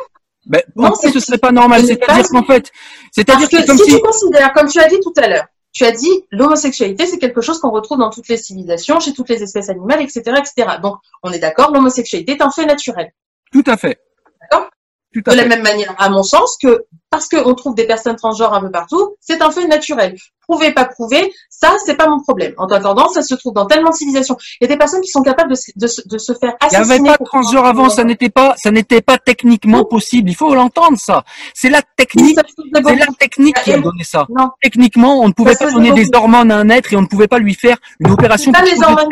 Ben, 0.45 0.62
Non, 0.75 0.92
ce 0.95 1.21
serait 1.21 1.38
pas 1.38 1.52
normal 1.52 1.85
C'est-à-dire 1.87 2.28
qu'en 2.28 2.45
fait, 2.45 2.71
c'est-à-dire 3.12 3.49
Parce 3.49 3.62
que 3.62 3.66
comme 3.66 3.78
si, 3.78 3.95
tu 3.95 4.00
considères, 4.00 4.52
comme 4.52 4.68
tu 4.68 4.80
as 4.80 4.88
dit 4.88 4.99
tout 5.00 5.12
à 5.16 5.28
l'heure, 5.28 5.45
tu 5.73 5.85
as 5.85 5.92
dit 5.92 6.11
l'homosexualité, 6.30 7.07
c'est 7.07 7.18
quelque 7.18 7.40
chose 7.40 7.61
qu'on 7.61 7.71
retrouve 7.71 7.99
dans 7.99 8.11
toutes 8.11 8.28
les 8.28 8.37
civilisations, 8.37 9.00
chez 9.00 9.12
toutes 9.12 9.28
les 9.28 9.42
espèces 9.42 9.71
animales, 9.71 10.02
etc., 10.02 10.21
etc. 10.38 10.76
Donc, 10.83 10.97
on 11.23 11.30
est 11.30 11.38
d'accord, 11.38 11.73
l'homosexualité 11.73 12.33
est 12.33 12.42
un 12.42 12.50
fait 12.50 12.66
naturel. 12.66 13.12
tout 13.52 13.64
à 13.66 13.76
fait, 13.76 14.00
D'accord? 14.40 14.68
De 15.14 15.37
la 15.37 15.45
même 15.47 15.62
manière, 15.62 15.95
à 15.99 16.09
mon 16.11 16.23
sens, 16.23 16.57
que 16.62 16.85
parce 17.11 17.28
qu'on 17.28 17.54
trouve 17.54 17.75
des 17.75 17.87
personnes 17.87 18.16
transgenres 18.16 18.54
un 18.54 18.61
peu 18.62 18.71
partout, 18.71 19.16
c'est 19.21 19.42
un 19.42 19.50
fait 19.50 19.66
naturel. 19.66 20.16
Prouvé, 20.49 20.73
pas 20.73 20.87
prouvé, 20.87 21.33
ça, 21.50 21.75
c'est 21.85 21.95
pas 21.97 22.09
mon 22.09 22.21
problème. 22.21 22.54
En 22.57 22.66
attendant, 22.66 23.09
ça 23.11 23.23
se 23.23 23.35
trouve 23.35 23.52
dans 23.52 23.66
tellement 23.66 23.90
de 23.90 23.95
civilisations. 23.95 24.37
Il 24.61 24.64
y 24.64 24.71
a 24.71 24.75
des 24.75 24.78
personnes 24.78 25.02
qui 25.02 25.11
sont 25.11 25.23
capables 25.23 25.50
de, 25.50 25.54
se- 25.54 25.71
de, 25.76 25.87
se- 25.87 26.00
de 26.09 26.19
se 26.19 26.33
faire 26.33 26.54
Il 26.62 26.69
n'y 26.71 26.76
assassiner. 26.76 27.09
avait 27.11 27.16
pas 27.19 27.23
de 27.23 27.28
transgenre 27.28 27.66
avant, 27.66 27.90
ça 27.90 28.02
n'était 28.04 28.31
pas, 28.31 28.54
ça 28.57 28.71
n'était 28.71 29.02
pas 29.02 29.19
techniquement 29.19 29.78
Non. 29.78 29.85
possible. 29.85 30.31
Il 30.31 30.35
faut 30.35 30.54
l'entendre 30.54 30.97
ça. 30.99 31.23
C'est 31.54 31.69
la 31.71 31.83
technique, 31.97 32.38
c'est 32.75 32.97
la 32.97 33.07
technique 33.19 33.57
qui 33.62 33.73
a 33.73 33.78
donné 33.78 34.04
ça. 34.04 34.26
Non, 34.31 34.50
Techniquement, 34.62 35.21
on 35.21 35.28
ne 35.28 35.33
pouvait 35.33 35.54
pas 35.57 35.71
donner 35.71 35.92
des 35.92 36.09
hormones 36.14 36.50
à 36.50 36.57
un 36.57 36.69
être 36.71 36.92
et 36.92 36.97
on 36.97 37.02
ne 37.02 37.07
pouvait 37.07 37.28
pas 37.28 37.38
lui 37.38 37.54
faire 37.54 37.76
une 38.00 38.07
c'est 38.09 38.12
opération 38.14 38.52
pas 38.52 38.62
les 38.62 38.83
hormones. 38.83 39.09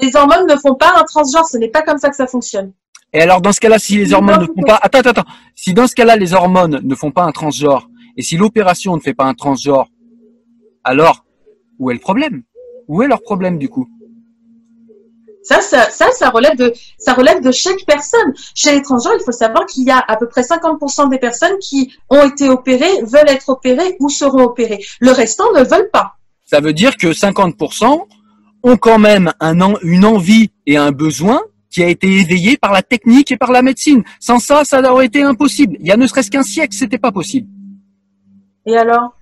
Les 0.00 0.16
hormones 0.16 0.46
ne 0.48 0.56
font 0.56 0.74
pas 0.74 0.92
un 0.98 1.04
transgenre, 1.04 1.46
ce 1.46 1.56
n'est 1.56 1.68
pas 1.68 1.82
comme 1.82 1.98
ça 1.98 2.10
que 2.10 2.16
ça 2.16 2.26
fonctionne. 2.26 2.72
Et 3.12 3.20
alors, 3.20 3.40
dans 3.40 3.52
ce 3.52 3.60
cas-là, 3.60 3.78
si 3.78 3.96
les 3.96 4.12
hormones 4.12 4.40
ne 4.40 4.46
font 4.46 4.66
pas, 4.66 4.78
attends, 4.82 4.98
attends, 4.98 5.10
attends. 5.10 5.30
Si 5.54 5.72
dans 5.72 5.86
ce 5.86 5.94
cas-là, 5.94 6.16
les 6.16 6.34
hormones 6.34 6.80
ne 6.82 6.94
font 6.94 7.12
pas 7.12 7.22
un 7.22 7.30
transgenre, 7.30 7.88
et 8.16 8.22
si 8.22 8.36
l'opération 8.36 8.96
ne 8.96 9.00
fait 9.00 9.14
pas 9.14 9.24
un 9.24 9.34
transgenre, 9.34 9.88
alors, 10.82 11.24
où 11.78 11.90
est 11.90 11.94
le 11.94 12.00
problème? 12.00 12.42
Où 12.88 13.02
est 13.02 13.08
leur 13.08 13.22
problème, 13.22 13.58
du 13.58 13.68
coup? 13.68 13.88
Ça, 15.44 15.60
ça, 15.60 15.90
ça, 15.90 16.10
ça 16.10 16.30
relève 16.30 16.56
de, 16.56 16.72
ça 16.98 17.12
relève 17.12 17.42
de 17.42 17.52
chaque 17.52 17.84
personne. 17.86 18.32
Chez 18.54 18.72
les 18.72 18.82
transgenres, 18.82 19.14
il 19.20 19.24
faut 19.24 19.32
savoir 19.32 19.66
qu'il 19.66 19.84
y 19.84 19.90
a 19.90 20.02
à 20.08 20.16
peu 20.16 20.26
près 20.26 20.40
50% 20.40 21.10
des 21.10 21.18
personnes 21.18 21.58
qui 21.58 21.94
ont 22.08 22.26
été 22.26 22.48
opérées, 22.48 23.02
veulent 23.02 23.28
être 23.28 23.50
opérées 23.50 23.96
ou 24.00 24.08
seront 24.08 24.42
opérées. 24.44 24.82
Le 25.00 25.12
restant 25.12 25.52
ne 25.52 25.62
veulent 25.62 25.90
pas. 25.92 26.14
Ça 26.46 26.60
veut 26.60 26.72
dire 26.72 26.96
que 26.96 27.08
50% 27.08 28.06
ont 28.64 28.76
quand 28.76 28.98
même 28.98 29.32
une 29.82 30.04
envie 30.04 30.50
et 30.66 30.76
un 30.76 30.90
besoin 30.90 31.40
qui 31.70 31.82
a 31.82 31.88
été 31.88 32.08
éveillé 32.08 32.56
par 32.56 32.72
la 32.72 32.82
technique 32.82 33.30
et 33.30 33.36
par 33.36 33.52
la 33.52 33.62
médecine. 33.62 34.02
Sans 34.20 34.38
ça, 34.38 34.64
ça 34.64 34.80
aurait 34.90 35.06
été 35.06 35.22
impossible. 35.22 35.76
Il 35.80 35.86
y 35.86 35.92
a 35.92 35.96
ne 35.96 36.06
serait-ce 36.06 36.30
qu'un 36.30 36.42
siècle, 36.42 36.74
c'était 36.74 36.98
pas 36.98 37.12
possible. 37.12 37.48
Et 38.66 38.76
alors? 38.76 39.16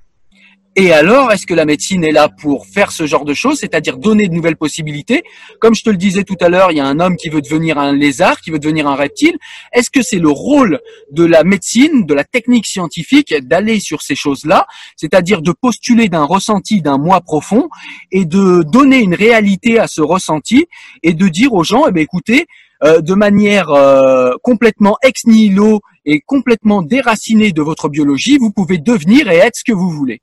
Et 0.75 0.91
alors, 0.91 1.31
est-ce 1.33 1.47
que 1.47 1.53
la 1.53 1.67
médecine 1.67 2.03
est 2.03 2.13
là 2.13 2.31
pour 2.31 2.67
faire 2.67 2.93
ce 2.93 3.07
genre 3.07 3.27
de 3.27 3.35
choses, 3.35 3.59
c'est-à-dire 3.59 3.99
donner 3.99 4.27
de 4.29 4.33
nouvelles 4.33 4.57
possibilités 4.57 5.23
Comme 5.61 5.75
je 5.75 5.83
te 5.83 5.91
le 5.91 5.99
disais 5.99 6.25
tout 6.25 6.37
à 6.41 6.49
l'heure, 6.49 6.71
il 6.71 6.79
y 6.79 6.81
a 6.81 6.87
un 6.87 6.99
homme 6.99 7.17
qui 7.17 7.29
veut 7.29 7.43
devenir 7.43 7.77
un 7.77 7.93
lézard, 7.93 8.41
qui 8.41 8.51
veut 8.51 8.59
devenir 8.59 8.87
un 8.87 8.95
reptile. 8.95 9.37
Est-ce 9.75 9.91
que 9.91 10.01
c'est 10.01 10.19
le 10.19 10.31
rôle 10.31 10.81
de 11.11 11.25
la 11.25 11.45
médecine, 11.45 12.07
de 12.07 12.15
la 12.15 12.25
technique 12.25 12.67
scientifique, 12.67 13.35
d'aller 13.43 13.81
sur 13.81 14.01
ces 14.01 14.15
choses-là, 14.15 14.67
c'est-à-dire 14.97 15.43
de 15.43 15.53
postuler 15.53 16.09
d'un 16.09 16.25
ressenti 16.25 16.81
d'un 16.81 16.97
moi 16.97 17.21
profond 17.21 17.69
et 18.11 18.25
de 18.25 18.63
donner 18.63 19.01
une 19.01 19.15
réalité 19.15 19.79
à 19.79 19.87
ce 19.87 20.01
ressenti 20.01 20.65
et 21.03 21.13
de 21.13 21.29
dire 21.29 21.53
aux 21.53 21.65
gens, 21.65 21.85
eh 21.87 21.93
bien, 21.93 22.03
écoutez, 22.03 22.47
euh, 22.83 23.03
de 23.03 23.13
manière 23.15 23.69
euh, 23.71 24.33
complètement 24.43 24.97
ex 25.03 25.27
nihilo 25.27 25.81
et 26.07 26.21
complètement 26.21 26.81
déracinée 26.81 27.53
de 27.53 27.61
votre 27.61 27.91
biologie, 27.91 28.39
vous 28.39 28.51
pouvez 28.51 28.79
devenir 28.79 29.31
et 29.31 29.37
être 29.37 29.57
ce 29.57 29.65
que 29.65 29.73
vous 29.73 29.91
voulez. 29.91 30.23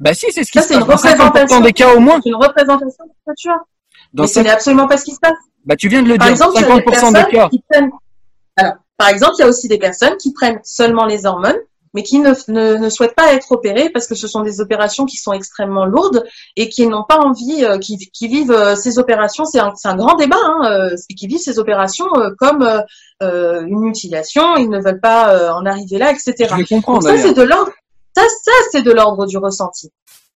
Bah 0.00 0.12
si, 0.14 0.26
c'est 0.30 0.44
ce 0.44 0.50
qui 0.52 0.58
Ça, 0.60 0.66
se 0.68 0.74
une 0.74 0.84
passe 0.84 1.02
dans 1.02 1.08
50% 1.10 1.24
représentation. 1.24 1.60
des 1.60 1.72
cas 1.72 1.94
au 1.94 2.00
moins. 2.00 2.20
C'est 2.22 2.28
une 2.30 2.34
représentation 2.36 3.04
de 3.04 3.10
ce 3.10 3.30
que 3.30 3.34
tu 3.36 3.48
as. 3.50 3.60
Dans 4.12 4.22
Mais 4.24 4.28
ce 4.28 4.40
n'est 4.40 4.50
absolument 4.50 4.86
pas 4.88 4.96
ce 4.96 5.04
qui 5.04 5.12
se 5.14 5.20
passe. 5.20 5.32
Bah 5.64 5.76
tu 5.76 5.88
viens 5.88 6.02
de 6.02 6.08
le 6.08 6.16
Par 6.16 6.26
dire, 6.26 6.32
exemple, 6.32 6.52
il 6.56 6.60
y 6.60 6.64
a 6.64 6.68
des 6.68 6.72
50% 6.74 6.84
des 6.84 6.90
personnes 6.90 7.14
cas. 7.30 7.48
qui 7.48 7.62
prennent. 7.70 7.90
Alors, 8.56 8.72
par 8.96 9.08
exemple, 9.08 9.32
il 9.38 9.42
y 9.42 9.44
a 9.44 9.48
aussi 9.48 9.68
des 9.68 9.78
personnes 9.78 10.16
qui 10.18 10.32
prennent 10.32 10.60
seulement 10.62 11.04
les 11.06 11.26
hormones, 11.26 11.56
mais 11.94 12.02
qui 12.02 12.18
ne, 12.18 12.32
ne, 12.48 12.76
ne 12.76 12.88
souhaitent 12.90 13.14
pas 13.14 13.32
être 13.32 13.50
opérées 13.52 13.88
parce 13.90 14.06
que 14.06 14.14
ce 14.14 14.26
sont 14.28 14.42
des 14.42 14.60
opérations 14.60 15.06
qui 15.06 15.16
sont 15.16 15.32
extrêmement 15.32 15.84
lourdes 15.86 16.24
et 16.56 16.68
qui 16.68 16.86
n'ont 16.86 17.04
pas 17.08 17.18
envie, 17.18 17.64
euh, 17.64 17.78
qui, 17.78 17.96
qui 18.12 18.28
vivent 18.28 18.50
euh, 18.52 18.74
ces 18.76 18.98
opérations. 18.98 19.44
C'est 19.44 19.60
un, 19.60 19.72
c'est 19.76 19.88
un 19.88 19.96
grand 19.96 20.14
débat, 20.16 20.36
hein, 20.42 20.70
euh, 20.70 20.94
qui 21.16 21.26
vivent 21.28 21.38
ces 21.38 21.58
opérations 21.58 22.06
euh, 22.16 22.30
comme 22.38 22.62
euh, 22.62 22.80
euh, 23.22 23.62
une 23.66 23.80
mutilation. 23.80 24.56
Ils 24.56 24.68
ne 24.70 24.80
veulent 24.80 25.00
pas 25.00 25.34
euh, 25.34 25.50
en 25.50 25.64
arriver 25.66 25.98
là, 25.98 26.10
etc. 26.10 26.52
Je 26.58 26.64
comprends 26.68 26.94
Donc 26.94 27.02
ça, 27.04 27.16
c'est 27.16 27.32
de 27.34 27.42
l'ordre. 27.42 27.70
Ça, 28.16 28.22
ça, 28.42 28.52
c'est 28.72 28.82
de 28.82 28.92
l'ordre 28.92 29.26
du 29.26 29.38
ressenti. 29.38 29.90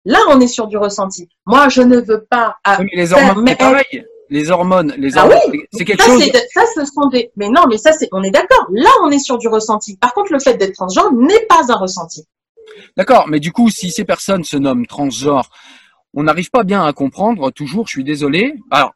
Là, 0.05 0.19
on 0.29 0.39
est 0.39 0.47
sur 0.47 0.67
du 0.67 0.77
ressenti. 0.77 1.27
Moi, 1.45 1.67
je 1.69 1.81
ne 1.81 1.97
veux 1.99 2.25
pas. 2.29 2.55
Oui, 2.79 2.85
mais 2.93 3.01
les 3.01 3.13
hormones, 3.13 3.43
mais 3.43 3.51
c'est 3.51 3.57
pareil. 3.57 4.05
Les 4.29 4.49
hormones, 4.49 4.93
les 4.97 5.17
Ah 5.17 5.21
hormones, 5.23 5.37
oui, 5.51 5.61
c'est- 5.73 5.85
quelque 5.85 6.01
ça, 6.03 6.09
chose. 6.09 6.23
ça, 6.53 6.61
ce 6.75 6.85
sont 6.85 7.07
des. 7.09 7.31
Mais 7.35 7.49
non, 7.49 7.63
mais 7.69 7.77
ça, 7.77 7.91
c'est. 7.91 8.07
On 8.11 8.23
est 8.23 8.31
d'accord. 8.31 8.65
Là, 8.71 8.89
on 9.03 9.11
est 9.11 9.19
sur 9.19 9.37
du 9.37 9.47
ressenti. 9.47 9.97
Par 9.97 10.13
contre, 10.13 10.31
le 10.33 10.39
fait 10.39 10.55
d'être 10.57 10.73
transgenre 10.73 11.11
n'est 11.13 11.45
pas 11.47 11.71
un 11.71 11.75
ressenti. 11.75 12.23
D'accord, 12.97 13.25
mais 13.27 13.39
du 13.39 13.51
coup, 13.51 13.69
si 13.69 13.91
ces 13.91 14.03
personnes 14.03 14.43
se 14.43 14.57
nomment 14.57 14.85
transgenres, 14.87 15.49
on 16.15 16.23
n'arrive 16.23 16.49
pas 16.49 16.63
bien 16.63 16.83
à 16.83 16.91
comprendre 16.93 17.51
toujours, 17.51 17.85
je 17.87 17.91
suis 17.91 18.03
désolé. 18.03 18.55
Alors, 18.71 18.93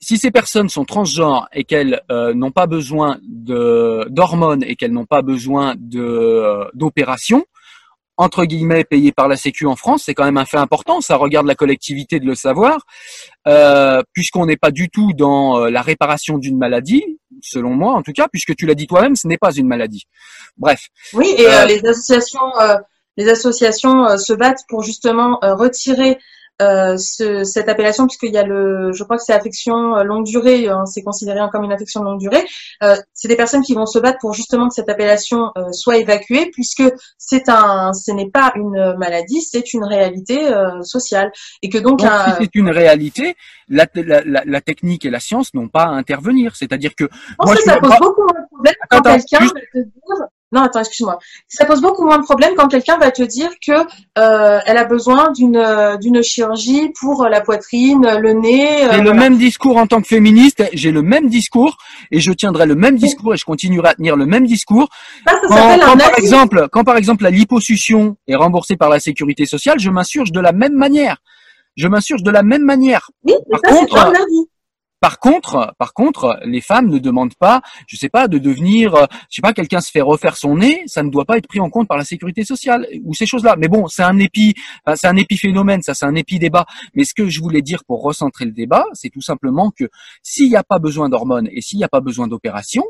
si 0.00 0.16
ces 0.18 0.30
personnes 0.32 0.68
sont 0.68 0.84
transgenres 0.84 1.46
et 1.52 1.62
qu'elles 1.64 2.02
euh, 2.10 2.34
n'ont 2.34 2.50
pas 2.50 2.66
besoin 2.66 3.18
de 3.22 4.06
d'hormones 4.10 4.64
et 4.64 4.74
qu'elles 4.74 4.92
n'ont 4.92 5.06
pas 5.06 5.22
besoin 5.22 5.74
de 5.78 6.00
euh, 6.02 6.64
d'opérations, 6.74 7.44
entre 8.16 8.44
guillemets 8.44 8.84
payées 8.84 9.12
par 9.12 9.28
la 9.28 9.36
Sécu 9.36 9.66
en 9.66 9.76
France, 9.76 10.04
c'est 10.04 10.14
quand 10.14 10.24
même 10.24 10.36
un 10.36 10.44
fait 10.44 10.58
important. 10.58 11.00
Ça 11.00 11.16
regarde 11.16 11.46
la 11.46 11.54
collectivité 11.54 12.20
de 12.20 12.26
le 12.26 12.34
savoir, 12.34 12.84
euh, 13.48 14.02
puisqu'on 14.12 14.46
n'est 14.46 14.56
pas 14.56 14.70
du 14.70 14.90
tout 14.90 15.12
dans 15.12 15.58
euh, 15.58 15.70
la 15.70 15.82
réparation 15.82 16.38
d'une 16.38 16.58
maladie, 16.58 17.04
selon 17.42 17.70
moi 17.70 17.94
en 17.94 18.02
tout 18.02 18.12
cas, 18.12 18.28
puisque 18.30 18.54
tu 18.54 18.66
l'as 18.66 18.74
dit 18.74 18.86
toi-même, 18.86 19.16
ce 19.16 19.26
n'est 19.26 19.38
pas 19.38 19.52
une 19.52 19.66
maladie. 19.66 20.04
Bref, 20.56 20.88
Oui, 21.14 21.34
et 21.38 21.46
Euh, 21.46 21.62
euh, 21.62 21.64
les 21.66 21.84
associations, 21.86 22.60
euh, 22.60 22.76
les 23.16 23.28
associations 23.28 24.16
se 24.18 24.32
battent 24.32 24.64
pour 24.68 24.82
justement 24.82 25.38
retirer 25.42 26.18
euh, 26.60 26.96
ce, 26.98 27.44
cette 27.44 27.68
appellation, 27.68 28.06
puisqu'il 28.06 28.32
y 28.32 28.38
a 28.38 28.44
le, 28.44 28.92
je 28.92 29.02
crois 29.04 29.16
que 29.16 29.22
c'est 29.24 29.32
affection 29.32 29.96
euh, 29.96 30.04
longue 30.04 30.24
durée, 30.24 30.68
hein, 30.68 30.84
c'est 30.86 31.02
considéré 31.02 31.40
comme 31.50 31.64
une 31.64 31.72
affection 31.72 32.02
longue 32.02 32.20
durée. 32.20 32.44
Euh, 32.82 32.94
c'est 33.14 33.28
des 33.28 33.36
personnes 33.36 33.62
qui 33.62 33.74
vont 33.74 33.86
se 33.86 33.98
battre 33.98 34.18
pour 34.20 34.34
justement 34.34 34.68
que 34.68 34.74
cette 34.74 34.88
appellation 34.88 35.50
euh, 35.56 35.72
soit 35.72 35.96
évacuée, 35.96 36.50
puisque 36.52 36.84
c'est 37.18 37.48
un, 37.48 37.92
ce 37.94 38.12
n'est 38.12 38.30
pas 38.30 38.52
une 38.56 38.94
maladie, 38.98 39.40
c'est 39.40 39.72
une 39.72 39.84
réalité 39.84 40.52
euh, 40.52 40.82
sociale, 40.82 41.32
et 41.62 41.68
que 41.68 41.78
donc, 41.78 42.00
Donc, 42.00 42.08
un- 42.10 42.24
si 42.36 42.42
c'est 42.42 42.54
une 42.54 42.70
réalité, 42.70 43.34
la, 43.68 43.86
la, 43.94 44.22
la, 44.24 44.42
la 44.44 44.60
technique 44.60 45.04
et 45.04 45.10
la 45.10 45.20
science 45.20 45.54
n'ont 45.54 45.68
pas 45.68 45.84
à 45.84 45.88
intervenir. 45.90 46.54
C'est-à-dire 46.56 46.94
que 46.94 47.08
Moi, 47.44 47.54
que 47.54 47.60
je 47.60 47.64
ça 47.64 47.76
pose 47.78 47.90
pas- 47.90 47.98
beaucoup 47.98 48.26
de 48.26 48.46
problème 48.50 48.74
quand 48.90 49.00
quelqu'un 49.02 49.38
juste- 49.40 49.54
va 49.54 49.60
te 49.60 49.78
dire. 49.84 50.26
Non, 50.52 50.60
attends, 50.60 50.80
excuse-moi. 50.80 51.18
Ça 51.48 51.64
pose 51.64 51.80
beaucoup 51.80 52.04
moins 52.04 52.18
de 52.18 52.24
problème 52.24 52.52
quand 52.56 52.68
quelqu'un 52.68 52.98
va 52.98 53.10
te 53.10 53.22
dire 53.22 53.50
que 53.66 53.72
euh, 54.18 54.60
elle 54.66 54.76
a 54.76 54.84
besoin 54.84 55.32
d'une 55.32 55.56
euh, 55.56 55.96
d'une 55.96 56.22
chirurgie 56.22 56.90
pour 57.00 57.26
la 57.26 57.40
poitrine, 57.40 58.06
le 58.20 58.32
nez. 58.34 58.84
euh, 58.84 58.92
j'ai 58.92 59.00
le 59.00 59.14
même 59.14 59.38
discours 59.38 59.78
en 59.78 59.86
tant 59.86 60.02
que 60.02 60.06
féministe, 60.08 60.62
j'ai 60.74 60.92
le 60.92 61.00
même 61.02 61.28
discours 61.28 61.78
et 62.10 62.20
je 62.20 62.32
tiendrai 62.32 62.66
le 62.66 62.74
même 62.74 62.96
discours 62.96 63.32
et 63.32 63.36
je 63.38 63.44
continuerai 63.46 63.88
à 63.88 63.94
tenir 63.94 64.14
le 64.16 64.26
même 64.26 64.46
discours. 64.46 64.88
Ça, 65.26 65.32
ça 65.32 65.40
Quand, 65.48 65.56
s'appelle 65.56 65.80
quand 65.80 65.92
un 65.92 65.96
par 65.96 66.08
avis. 66.08 66.22
exemple, 66.22 66.68
quand 66.70 66.84
par 66.84 66.96
exemple 66.98 67.22
la 67.24 67.30
liposuction 67.30 68.16
est 68.28 68.36
remboursée 68.36 68.76
par 68.76 68.90
la 68.90 69.00
sécurité 69.00 69.46
sociale, 69.46 69.78
je 69.78 69.88
m'insurge 69.90 70.32
de 70.32 70.40
la 70.40 70.52
même 70.52 70.74
manière. 70.74 71.16
Je 71.76 71.88
m'insurge 71.88 72.22
de 72.22 72.30
la 72.30 72.42
même 72.42 72.62
manière. 72.64 73.10
Oui, 73.24 73.32
mais 73.50 73.58
par 73.62 73.70
ça, 73.72 73.78
c'est 73.80 73.88
contre, 73.88 74.06
un 74.06 74.10
avis. 74.10 74.46
Par 75.02 75.18
contre, 75.18 75.74
par 75.78 75.94
contre, 75.94 76.38
les 76.44 76.60
femmes 76.60 76.86
ne 76.86 76.98
demandent 77.00 77.34
pas, 77.34 77.60
je 77.88 77.96
sais 77.96 78.08
pas, 78.08 78.28
de 78.28 78.38
devenir, 78.38 78.94
euh, 78.94 79.06
je 79.28 79.34
sais 79.34 79.42
pas, 79.42 79.52
quelqu'un 79.52 79.80
se 79.80 79.90
fait 79.90 80.00
refaire 80.00 80.36
son 80.36 80.58
nez, 80.58 80.84
ça 80.86 81.02
ne 81.02 81.10
doit 81.10 81.24
pas 81.24 81.38
être 81.38 81.48
pris 81.48 81.58
en 81.58 81.70
compte 81.70 81.88
par 81.88 81.98
la 81.98 82.04
sécurité 82.04 82.44
sociale 82.44 82.86
ou 83.04 83.12
ces 83.12 83.26
choses-là. 83.26 83.56
Mais 83.58 83.66
bon, 83.66 83.88
c'est 83.88 84.04
un 84.04 84.16
épi, 84.18 84.54
c'est 84.94 85.08
un 85.08 85.16
épiphénomène, 85.16 85.82
ça, 85.82 85.94
c'est 85.94 86.06
un 86.06 86.14
épi-débat. 86.14 86.66
Mais 86.94 87.02
ce 87.02 87.14
que 87.14 87.28
je 87.28 87.40
voulais 87.40 87.62
dire 87.62 87.84
pour 87.84 88.00
recentrer 88.00 88.44
le 88.44 88.52
débat, 88.52 88.86
c'est 88.92 89.10
tout 89.10 89.20
simplement 89.20 89.72
que 89.72 89.90
s'il 90.22 90.48
n'y 90.48 90.56
a 90.56 90.62
pas 90.62 90.78
besoin 90.78 91.08
d'hormones 91.08 91.48
et 91.50 91.62
s'il 91.62 91.78
n'y 91.78 91.84
a 91.84 91.88
pas 91.88 92.00
besoin 92.00 92.28
d'opération, 92.28 92.84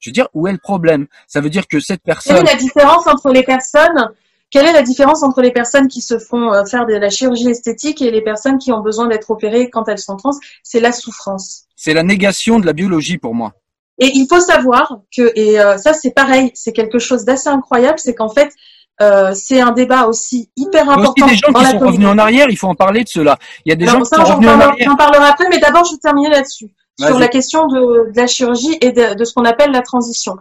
je 0.00 0.10
veux 0.10 0.12
dire, 0.14 0.28
où 0.34 0.48
est 0.48 0.52
le 0.52 0.58
problème? 0.58 1.06
Ça 1.26 1.40
veut 1.40 1.50
dire 1.50 1.66
que 1.66 1.80
cette 1.80 2.02
personne, 2.02 2.44
la 2.44 2.56
différence 2.56 3.06
entre 3.06 3.32
les 3.32 3.42
personnes 3.42 4.12
quelle 4.50 4.66
est 4.66 4.72
la 4.72 4.82
différence 4.82 5.22
entre 5.22 5.42
les 5.42 5.50
personnes 5.52 5.88
qui 5.88 6.00
se 6.00 6.18
font 6.18 6.52
euh, 6.52 6.64
faire 6.64 6.86
de 6.86 6.94
la 6.94 7.10
chirurgie 7.10 7.50
esthétique 7.50 8.00
et 8.02 8.10
les 8.10 8.22
personnes 8.22 8.58
qui 8.58 8.72
ont 8.72 8.80
besoin 8.80 9.06
d'être 9.06 9.30
opérées 9.30 9.68
quand 9.70 9.88
elles 9.88 9.98
sont 9.98 10.16
trans? 10.16 10.30
C'est 10.62 10.80
la 10.80 10.92
souffrance. 10.92 11.64
c'est 11.76 11.94
la 11.94 12.02
négation 12.02 12.58
de 12.58 12.66
la 12.66 12.72
biologie 12.72 13.18
pour 13.18 13.34
moi. 13.34 13.52
Et 13.98 14.10
il 14.14 14.26
faut 14.28 14.40
savoir 14.40 15.00
que, 15.14 15.32
et 15.34 15.60
euh, 15.60 15.76
ça 15.76 15.92
c'est 15.92 16.12
pareil, 16.12 16.52
c'est 16.54 16.72
quelque 16.72 16.98
chose 16.98 17.24
d'assez 17.24 17.48
incroyable, 17.48 17.98
c'est 17.98 18.14
qu'en 18.14 18.28
fait, 18.28 18.52
euh, 19.00 19.32
c'est 19.34 19.60
un 19.60 19.72
débat 19.72 20.06
aussi 20.06 20.50
hyper 20.56 20.84
Il 20.84 20.86
y 20.86 20.90
a 20.90 20.92
important. 20.92 21.26
aussi 21.26 21.34
des 21.34 21.36
gens 21.36 21.52
dans 21.52 21.60
qui 21.60 21.66
sont 21.70 21.78
revenus 21.78 22.08
en 22.08 22.18
arrière, 22.18 22.46
il 22.48 22.56
faut 22.56 22.68
en 22.68 22.74
parler 22.74 23.02
de 23.04 23.08
cela. 23.08 23.38
Il 23.64 23.70
y 23.70 23.72
a 23.72 23.76
des 23.76 23.84
Alors, 23.88 23.96
gens 23.98 24.02
qui 24.04 24.08
ça, 24.08 24.16
sont 24.16 24.24
j'en 24.24 24.34
revenus 24.34 24.50
en 24.50 24.58
parlerai, 24.58 24.72
arrière. 24.72 24.88
j'en 24.90 24.96
parlerai 24.96 25.26
après, 25.28 25.48
mais 25.50 25.58
d'abord, 25.58 25.84
je 25.84 25.92
vais 25.92 25.98
terminer 25.98 26.30
là-dessus. 26.30 26.68
Sur 26.98 27.18
la 27.18 27.28
question 27.28 27.66
de, 27.68 28.10
de 28.10 28.16
la 28.16 28.26
chirurgie 28.26 28.76
et 28.80 28.90
de, 28.90 29.14
de 29.14 29.24
ce 29.24 29.32
qu'on 29.34 29.44
appelle 29.44 29.70
la 29.70 29.82
transition. 29.82 30.36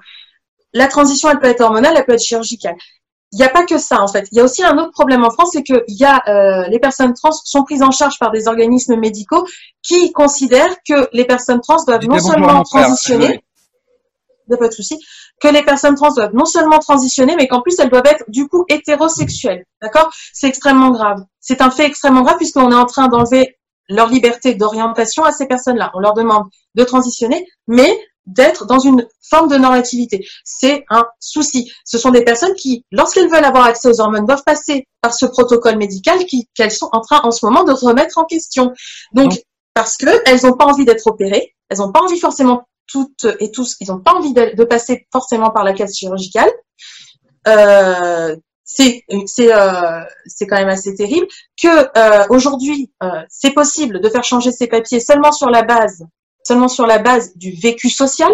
La 0.73 0.87
transition, 0.87 1.29
elle 1.29 1.39
peut 1.39 1.47
être 1.47 1.61
hormonale, 1.61 1.93
elle 1.95 2.05
peut 2.05 2.13
être 2.13 2.23
chirurgicale. 2.23 2.75
Il 3.33 3.37
n'y 3.37 3.43
a 3.43 3.49
pas 3.49 3.65
que 3.65 3.77
ça, 3.77 4.01
en 4.01 4.07
fait. 4.07 4.27
Il 4.31 4.37
y 4.37 4.41
a 4.41 4.43
aussi 4.43 4.63
un 4.63 4.77
autre 4.77 4.91
problème 4.91 5.25
en 5.25 5.29
France, 5.29 5.49
c'est 5.51 5.63
que 5.63 5.83
il 5.87 5.97
y 5.97 6.05
a, 6.05 6.21
euh, 6.27 6.67
les 6.69 6.79
personnes 6.79 7.13
trans 7.13 7.31
sont 7.31 7.63
prises 7.63 7.83
en 7.83 7.91
charge 7.91 8.17
par 8.19 8.31
des 8.31 8.47
organismes 8.47 8.95
médicaux 8.95 9.45
qui 9.83 10.13
considèrent 10.13 10.75
que 10.87 11.09
les 11.11 11.25
personnes 11.25 11.59
trans 11.59 11.83
doivent 11.85 12.05
non 12.05 12.19
seulement 12.19 12.63
frère, 12.63 12.85
transitionner, 12.85 13.27
désolé. 13.27 13.43
n'y 14.49 14.55
a 14.55 14.57
pas 14.57 14.67
de 14.69 14.73
souci, 14.73 14.97
que 15.41 15.49
les 15.49 15.63
personnes 15.63 15.95
trans 15.95 16.13
doivent 16.13 16.33
non 16.33 16.45
seulement 16.45 16.79
transitionner, 16.79 17.35
mais 17.35 17.47
qu'en 17.47 17.61
plus 17.61 17.77
elles 17.79 17.89
doivent 17.89 18.05
être 18.05 18.23
du 18.29 18.47
coup 18.47 18.65
hétérosexuelles. 18.69 19.65
D'accord? 19.81 20.09
C'est 20.33 20.47
extrêmement 20.47 20.91
grave. 20.91 21.21
C'est 21.41 21.61
un 21.61 21.69
fait 21.69 21.85
extrêmement 21.85 22.21
grave 22.21 22.37
puisqu'on 22.37 22.71
est 22.71 22.75
en 22.75 22.85
train 22.85 23.09
d'enlever 23.09 23.57
leur 23.89 24.07
liberté 24.07 24.55
d'orientation 24.55 25.23
à 25.23 25.31
ces 25.31 25.47
personnes-là. 25.47 25.91
On 25.93 25.99
leur 25.99 26.13
demande 26.13 26.45
de 26.75 26.83
transitionner, 26.83 27.45
mais 27.67 27.93
d'être 28.27 28.65
dans 28.65 28.79
une 28.79 29.07
forme 29.29 29.49
de 29.49 29.57
normativité. 29.57 30.25
C'est 30.43 30.85
un 30.89 31.05
souci. 31.19 31.71
Ce 31.85 31.97
sont 31.97 32.11
des 32.11 32.23
personnes 32.23 32.53
qui, 32.53 32.85
lorsqu'elles 32.91 33.29
veulent 33.29 33.43
avoir 33.43 33.65
accès 33.65 33.87
aux 33.87 33.99
hormones, 33.99 34.25
doivent 34.25 34.43
passer 34.45 34.85
par 35.01 35.13
ce 35.13 35.25
protocole 35.25 35.77
médical 35.77 36.19
qu'elles 36.53 36.71
sont 36.71 36.89
en 36.91 37.01
train 37.01 37.21
en 37.23 37.31
ce 37.31 37.45
moment 37.45 37.63
de 37.63 37.71
remettre 37.71 38.17
en 38.17 38.25
question. 38.25 38.73
Donc, 39.13 39.33
parce 39.73 39.97
que 39.97 40.09
elles 40.25 40.41
n'ont 40.43 40.57
pas 40.57 40.65
envie 40.65 40.85
d'être 40.85 41.07
opérées, 41.07 41.55
elles 41.69 41.79
n'ont 41.79 41.91
pas 41.91 42.01
envie 42.01 42.19
forcément 42.19 42.67
toutes 42.87 43.25
et 43.39 43.51
tous, 43.51 43.75
ils 43.79 43.89
n'ont 43.89 43.99
pas 43.99 44.13
envie 44.13 44.33
de, 44.33 44.63
passer 44.63 45.07
forcément 45.11 45.49
par 45.49 45.63
la 45.63 45.73
case 45.73 45.95
chirurgicale. 45.95 46.49
Euh, 47.47 48.35
c'est 48.67 49.03
c'est 49.25 49.53
euh, 49.53 50.03
c'est 50.25 50.45
quand 50.45 50.57
même 50.57 50.67
assez 50.67 50.93
terrible 50.93 51.25
que 51.61 51.67
euh, 51.97 52.25
aujourd'hui 52.29 52.91
euh, 53.01 53.23
c'est 53.29 53.51
possible 53.51 54.01
de 54.01 54.09
faire 54.09 54.25
changer 54.25 54.51
ces 54.51 54.67
papiers 54.67 54.99
seulement 54.99 55.31
sur 55.31 55.49
la 55.49 55.63
base 55.63 56.05
seulement 56.47 56.69
sur 56.69 56.87
la 56.87 56.99
base 56.99 57.35
du 57.35 57.51
vécu 57.51 57.89
social. 57.89 58.31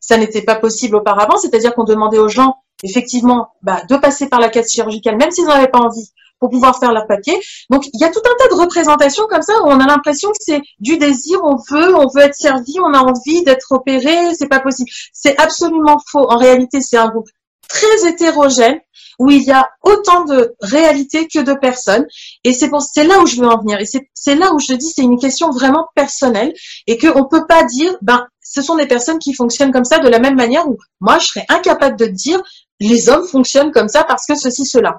Ça 0.00 0.16
n'était 0.16 0.42
pas 0.42 0.56
possible 0.56 0.96
auparavant, 0.96 1.36
c'est-à-dire 1.36 1.74
qu'on 1.74 1.84
demandait 1.84 2.18
aux 2.18 2.28
gens 2.28 2.56
effectivement 2.82 3.50
bah, 3.62 3.82
de 3.88 3.96
passer 3.96 4.28
par 4.28 4.40
la 4.40 4.48
case 4.48 4.72
chirurgicale, 4.72 5.16
même 5.16 5.30
s'ils 5.30 5.44
n'en 5.44 5.52
avaient 5.52 5.68
pas 5.68 5.78
envie, 5.78 6.10
pour 6.40 6.50
pouvoir 6.50 6.78
faire 6.80 6.92
leur 6.92 7.06
papier. 7.06 7.38
Donc 7.68 7.86
il 7.92 8.00
y 8.00 8.04
a 8.04 8.10
tout 8.10 8.22
un 8.24 8.36
tas 8.38 8.48
de 8.48 8.60
représentations 8.60 9.26
comme 9.28 9.42
ça 9.42 9.52
où 9.62 9.66
on 9.66 9.78
a 9.78 9.86
l'impression 9.86 10.30
que 10.30 10.38
c'est 10.40 10.62
du 10.80 10.98
désir, 10.98 11.38
on 11.44 11.56
veut, 11.70 11.94
on 11.94 12.08
veut 12.08 12.22
être 12.22 12.34
servi, 12.34 12.80
on 12.80 12.92
a 12.92 12.98
envie 12.98 13.44
d'être 13.44 13.70
opéré, 13.70 14.34
c'est 14.34 14.48
pas 14.48 14.60
possible. 14.60 14.90
C'est 15.12 15.38
absolument 15.38 15.98
faux. 16.10 16.26
En 16.28 16.38
réalité, 16.38 16.80
c'est 16.80 16.96
un 16.96 17.08
groupe 17.08 17.28
très 17.70 18.08
hétérogène 18.08 18.80
où 19.18 19.30
il 19.30 19.42
y 19.42 19.52
a 19.52 19.68
autant 19.82 20.24
de 20.24 20.54
réalités 20.60 21.28
que 21.28 21.40
de 21.40 21.52
personnes. 21.52 22.06
Et 22.42 22.52
c'est 22.52 22.70
pour, 22.70 22.82
c'est 22.82 23.04
là 23.04 23.20
où 23.20 23.26
je 23.26 23.36
veux 23.36 23.46
en 23.46 23.60
venir. 23.60 23.78
Et 23.78 23.84
c'est, 24.14 24.34
là 24.34 24.52
où 24.54 24.58
je 24.58 24.72
dis, 24.72 24.90
c'est 24.94 25.02
une 25.02 25.18
question 25.18 25.50
vraiment 25.50 25.86
personnelle 25.94 26.52
et 26.86 26.96
qu'on 26.96 27.26
peut 27.26 27.46
pas 27.46 27.62
dire, 27.64 27.94
ben, 28.00 28.26
ce 28.42 28.62
sont 28.62 28.76
des 28.76 28.86
personnes 28.86 29.18
qui 29.18 29.34
fonctionnent 29.34 29.72
comme 29.72 29.84
ça 29.84 29.98
de 29.98 30.08
la 30.08 30.18
même 30.18 30.36
manière 30.36 30.66
où 30.66 30.78
moi, 31.00 31.18
je 31.18 31.26
serais 31.26 31.44
incapable 31.50 31.96
de 31.96 32.06
dire, 32.06 32.42
les 32.80 33.10
hommes 33.10 33.26
fonctionnent 33.26 33.72
comme 33.72 33.88
ça 33.88 34.04
parce 34.04 34.24
que 34.26 34.34
ceci, 34.34 34.64
cela. 34.64 34.96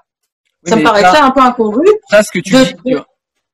ça 0.65 0.75
me 0.75 0.83
paraîtrait 0.83 1.19
un 1.19 1.31
peu 1.31 1.41
incongru. 1.41 1.85
ce 2.11 2.31
que 2.31 2.39
tu 2.39 2.53
dis, 2.53 2.95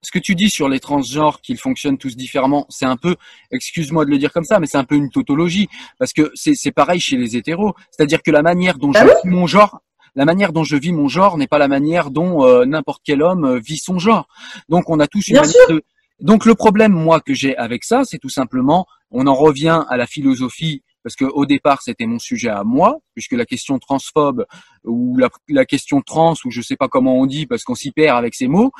ce 0.07 0.11
que 0.13 0.19
tu 0.19 0.35
dis 0.35 0.49
sur 0.49 0.69
les 0.69 0.79
transgenres 0.79 1.41
qu'ils 1.41 1.57
fonctionnent 1.57 1.97
tous 1.97 2.15
différemment, 2.15 2.65
c'est 2.69 2.85
un 2.85 2.95
peu, 2.95 3.17
excuse-moi 3.51 4.05
de 4.05 4.09
le 4.09 4.17
dire 4.17 4.31
comme 4.31 4.45
ça, 4.45 4.57
mais 4.57 4.65
c'est 4.65 4.77
un 4.77 4.85
peu 4.85 4.95
une 4.95 5.09
tautologie 5.09 5.67
parce 5.99 6.13
que 6.13 6.31
c'est, 6.33 6.55
c'est 6.55 6.71
pareil 6.71 7.01
chez 7.01 7.17
les 7.17 7.35
hétéros. 7.35 7.73
C'est-à-dire 7.91 8.23
que 8.23 8.31
la 8.31 8.41
manière 8.41 8.77
dont 8.77 8.91
bah 8.91 9.01
je 9.01 9.07
vis 9.07 9.35
mon 9.35 9.47
genre 9.47 9.81
la 10.15 10.23
manière 10.23 10.53
dont 10.53 10.63
je 10.63 10.77
vis 10.77 10.93
mon 10.93 11.09
genre 11.09 11.37
n'est 11.37 11.47
pas 11.47 11.57
la 11.57 11.67
manière 11.67 12.09
dont 12.09 12.45
euh, 12.45 12.63
n'importe 12.63 13.01
quel 13.03 13.21
homme 13.21 13.43
euh, 13.43 13.59
vit 13.59 13.79
son 13.79 13.99
genre. 13.99 14.29
Donc 14.69 14.89
on 14.89 15.01
a 15.01 15.07
tous 15.07 15.27
une 15.27 15.35
manière 15.35 15.67
de 15.67 15.83
donc 16.21 16.45
le 16.45 16.55
problème 16.55 16.93
moi 16.93 17.19
que 17.19 17.33
j'ai 17.33 17.57
avec 17.57 17.83
ça, 17.83 18.03
c'est 18.05 18.17
tout 18.17 18.29
simplement 18.29 18.85
on 19.11 19.27
en 19.27 19.35
revient 19.35 19.83
à 19.89 19.97
la 19.97 20.07
philosophie 20.07 20.83
parce 21.03 21.17
que 21.17 21.25
au 21.25 21.45
départ 21.45 21.81
c'était 21.81 22.05
mon 22.05 22.17
sujet 22.17 22.49
à 22.49 22.63
moi 22.63 22.99
puisque 23.17 23.31
la 23.31 23.47
question 23.47 23.79
transphobe 23.79 24.45
ou 24.83 25.17
la, 25.49 25.65
question 25.65 26.01
trans 26.01 26.35
ou 26.45 26.51
je 26.51 26.61
sais 26.61 26.75
pas 26.75 26.87
comment 26.87 27.15
on 27.17 27.25
dit 27.25 27.47
parce 27.47 27.63
qu'on 27.63 27.73
s'y 27.73 27.91
perd 27.91 28.15
avec 28.15 28.35
ces 28.35 28.47
mots 28.47 28.71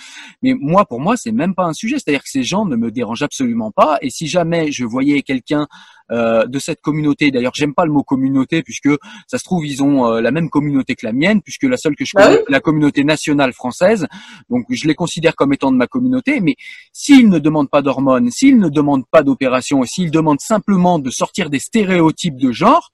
mais 0.44 0.54
moi 0.54 0.86
pour 0.86 1.00
moi 1.00 1.18
c'est 1.18 1.32
même 1.32 1.56
pas 1.56 1.66
un 1.66 1.74
sujet. 1.74 1.96
C'est-à-dire 1.96 2.22
que 2.22 2.30
ces 2.30 2.44
gens 2.44 2.66
ne 2.66 2.76
me 2.76 2.92
dérangent 2.92 3.24
absolument 3.24 3.72
pas. 3.72 3.98
Et 4.04 4.12
si 4.12 4.28
jamais 4.28 4.72
je 4.72 4.86
voyais 4.86 5.24
quelqu'un 5.24 5.68
euh, 6.12 6.46
de 6.46 6.60
cette 6.60 6.82
communauté 6.82 7.32
d'ailleurs 7.32 7.54
j'aime 7.56 7.74
pas 7.74 7.86
le 7.86 7.92
mot 7.92 8.04
communauté 8.04 8.62
puisque 8.62 8.92
ça 9.26 9.40
se 9.40 9.44
trouve 9.44 9.66
ils 9.66 9.82
ont 9.82 10.06
euh, 10.06 10.22
la 10.22 10.30
même 10.30 10.52
communauté 10.52 10.94
que 10.94 11.06
la 11.06 11.14
mienne 11.14 11.42
puisque 11.42 11.64
la 11.64 11.78
seule 11.78 11.96
que 11.96 12.06
je 12.06 12.12
bah 12.14 12.28
connais 12.28 12.44
la 12.48 12.60
communauté 12.60 13.04
nationale 13.04 13.54
française. 13.54 14.06
Donc 14.52 14.68
je 14.70 14.88
les 14.88 14.94
considère 14.94 15.36
comme 15.36 15.52
étant 15.52 15.72
de 15.72 15.78
ma 15.78 15.88
communauté. 15.88 16.42
Mais 16.42 16.56
s'ils 16.94 17.28
ne 17.28 17.40
demandent 17.40 17.72
pas 17.72 17.82
d'hormones 17.82 18.30
s'ils 18.30 18.60
ne 18.60 18.70
demandent 18.70 19.08
pas 19.10 19.24
d'opération 19.24 19.84
et 19.84 19.88
s'ils 19.88 20.12
demandent 20.12 20.42
simplement 20.42 21.00
de 21.00 21.10
sortir 21.10 21.50
des 21.50 21.60
stéréotypes 21.60 22.38
de 22.38 22.52
genre 22.52 22.92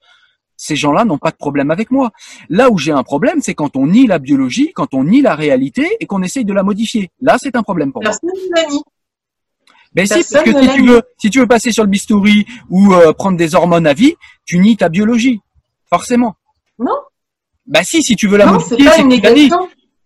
ces 0.57 0.75
gens-là 0.75 1.05
n'ont 1.05 1.17
pas 1.17 1.31
de 1.31 1.35
problème 1.35 1.71
avec 1.71 1.91
moi. 1.91 2.11
Là 2.49 2.69
où 2.69 2.77
j'ai 2.77 2.91
un 2.91 3.03
problème, 3.03 3.41
c'est 3.41 3.53
quand 3.53 3.75
on 3.75 3.87
nie 3.87 4.07
la 4.07 4.19
biologie, 4.19 4.71
quand 4.73 4.93
on 4.93 5.03
nie 5.03 5.21
la 5.21 5.35
réalité 5.35 5.97
et 5.99 6.05
qu'on 6.05 6.21
essaye 6.21 6.45
de 6.45 6.53
la 6.53 6.63
modifier. 6.63 7.11
Là, 7.21 7.37
c'est 7.39 7.55
un 7.55 7.63
problème 7.63 7.91
pour 7.91 8.03
moi. 8.03 8.13
Ben 9.93 10.07
si, 10.07 10.13
parce 10.13 10.43
que 10.43 10.59
si 10.59 10.69
tu 10.73 10.87
veux, 10.87 11.01
si 11.19 11.29
tu 11.29 11.39
veux 11.39 11.47
passer 11.47 11.71
sur 11.71 11.83
le 11.83 11.89
bistouri 11.89 12.45
ou 12.69 12.93
euh, 12.93 13.13
prendre 13.13 13.37
des 13.37 13.53
hormones 13.53 13.85
à 13.85 13.93
vie, 13.93 14.15
tu 14.43 14.57
nies 14.57 14.75
ta 14.75 14.89
biologie, 14.89 15.39
forcément. 15.87 16.35
Non. 16.79 16.95
Ben 17.67 17.83
si, 17.83 18.01
si 18.01 18.15
tu 18.15 18.27
veux 18.27 18.37
la 18.37 18.47
non, 18.47 18.53
modifier, 18.53 18.89
c'est 18.89 19.01
une 19.01 19.49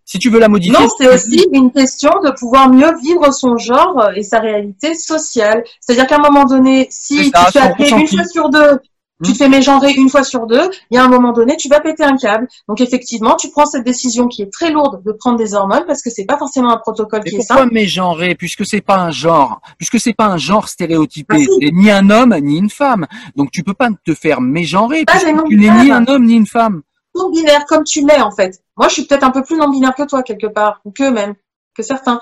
Si 0.04 0.18
tu 0.18 0.28
veux 0.28 0.38
la 0.38 0.48
modifier. 0.48 0.78
Non, 0.78 0.88
c'est 0.98 1.08
aussi 1.08 1.46
une 1.52 1.72
question 1.72 2.10
de 2.22 2.30
pouvoir 2.38 2.68
mieux 2.70 2.94
vivre 3.02 3.32
son 3.32 3.56
genre 3.56 4.10
et 4.14 4.22
sa 4.22 4.40
réalité 4.40 4.94
sociale. 4.94 5.64
C'est-à-dire 5.80 6.06
qu'à 6.06 6.16
un 6.16 6.30
moment 6.30 6.44
donné, 6.44 6.86
si 6.90 7.32
tu 7.32 7.52
fais 7.52 7.58
appeler 7.58 7.90
une 7.90 8.06
fois 8.06 8.24
sur 8.24 8.50
deux 8.50 8.80
tu 9.24 9.32
te 9.32 9.38
fais 9.38 9.48
mégenrer 9.48 9.92
une 9.92 10.08
fois 10.08 10.22
sur 10.22 10.46
deux, 10.46 10.70
il 10.90 10.94
y 10.94 10.98
a 10.98 11.04
un 11.04 11.08
moment 11.08 11.32
donné, 11.32 11.56
tu 11.56 11.68
vas 11.68 11.80
péter 11.80 12.04
un 12.04 12.16
câble. 12.16 12.46
Donc 12.68 12.80
effectivement, 12.80 13.34
tu 13.36 13.50
prends 13.50 13.66
cette 13.66 13.84
décision 13.84 14.28
qui 14.28 14.42
est 14.42 14.52
très 14.52 14.70
lourde 14.70 15.02
de 15.04 15.12
prendre 15.12 15.38
des 15.38 15.54
hormones 15.54 15.84
parce 15.86 16.02
que 16.02 16.10
c'est 16.10 16.24
pas 16.24 16.38
forcément 16.38 16.70
un 16.70 16.76
protocole 16.76 17.24
qui 17.24 17.36
est 17.36 17.40
simple. 17.40 17.62
Pourquoi 17.62 17.74
mégenrer 17.74 18.34
puisque 18.34 18.64
c'est 18.64 18.80
pas 18.80 18.98
un 18.98 19.10
genre, 19.10 19.60
puisque 19.76 19.98
c'est 19.98 20.14
pas 20.14 20.26
un 20.26 20.36
genre 20.36 20.68
stéréotypé, 20.68 21.46
ah, 21.48 21.66
ni 21.72 21.90
un 21.90 22.10
homme 22.10 22.36
ni 22.40 22.58
une 22.58 22.70
femme. 22.70 23.06
Donc 23.34 23.50
tu 23.50 23.62
peux 23.64 23.74
pas 23.74 23.88
te 24.04 24.14
faire 24.14 24.40
mégenrer 24.40 25.04
puisque 25.04 25.44
tu 25.48 25.56
n'es 25.56 25.70
ni 25.70 25.90
un 25.90 26.06
homme 26.06 26.24
ni 26.24 26.34
une 26.34 26.46
femme. 26.46 26.82
Non 27.14 27.30
binaire 27.30 27.64
comme 27.66 27.84
tu 27.84 28.06
l'es 28.06 28.20
en 28.20 28.30
fait. 28.30 28.62
Moi, 28.76 28.86
je 28.88 28.94
suis 28.94 29.06
peut-être 29.06 29.24
un 29.24 29.30
peu 29.30 29.42
plus 29.42 29.56
non 29.56 29.68
binaire 29.68 29.94
que 29.94 30.04
toi 30.04 30.22
quelque 30.22 30.46
part, 30.46 30.80
ou 30.84 30.92
que 30.92 31.10
même 31.10 31.34
que 31.74 31.82
certains. 31.82 32.20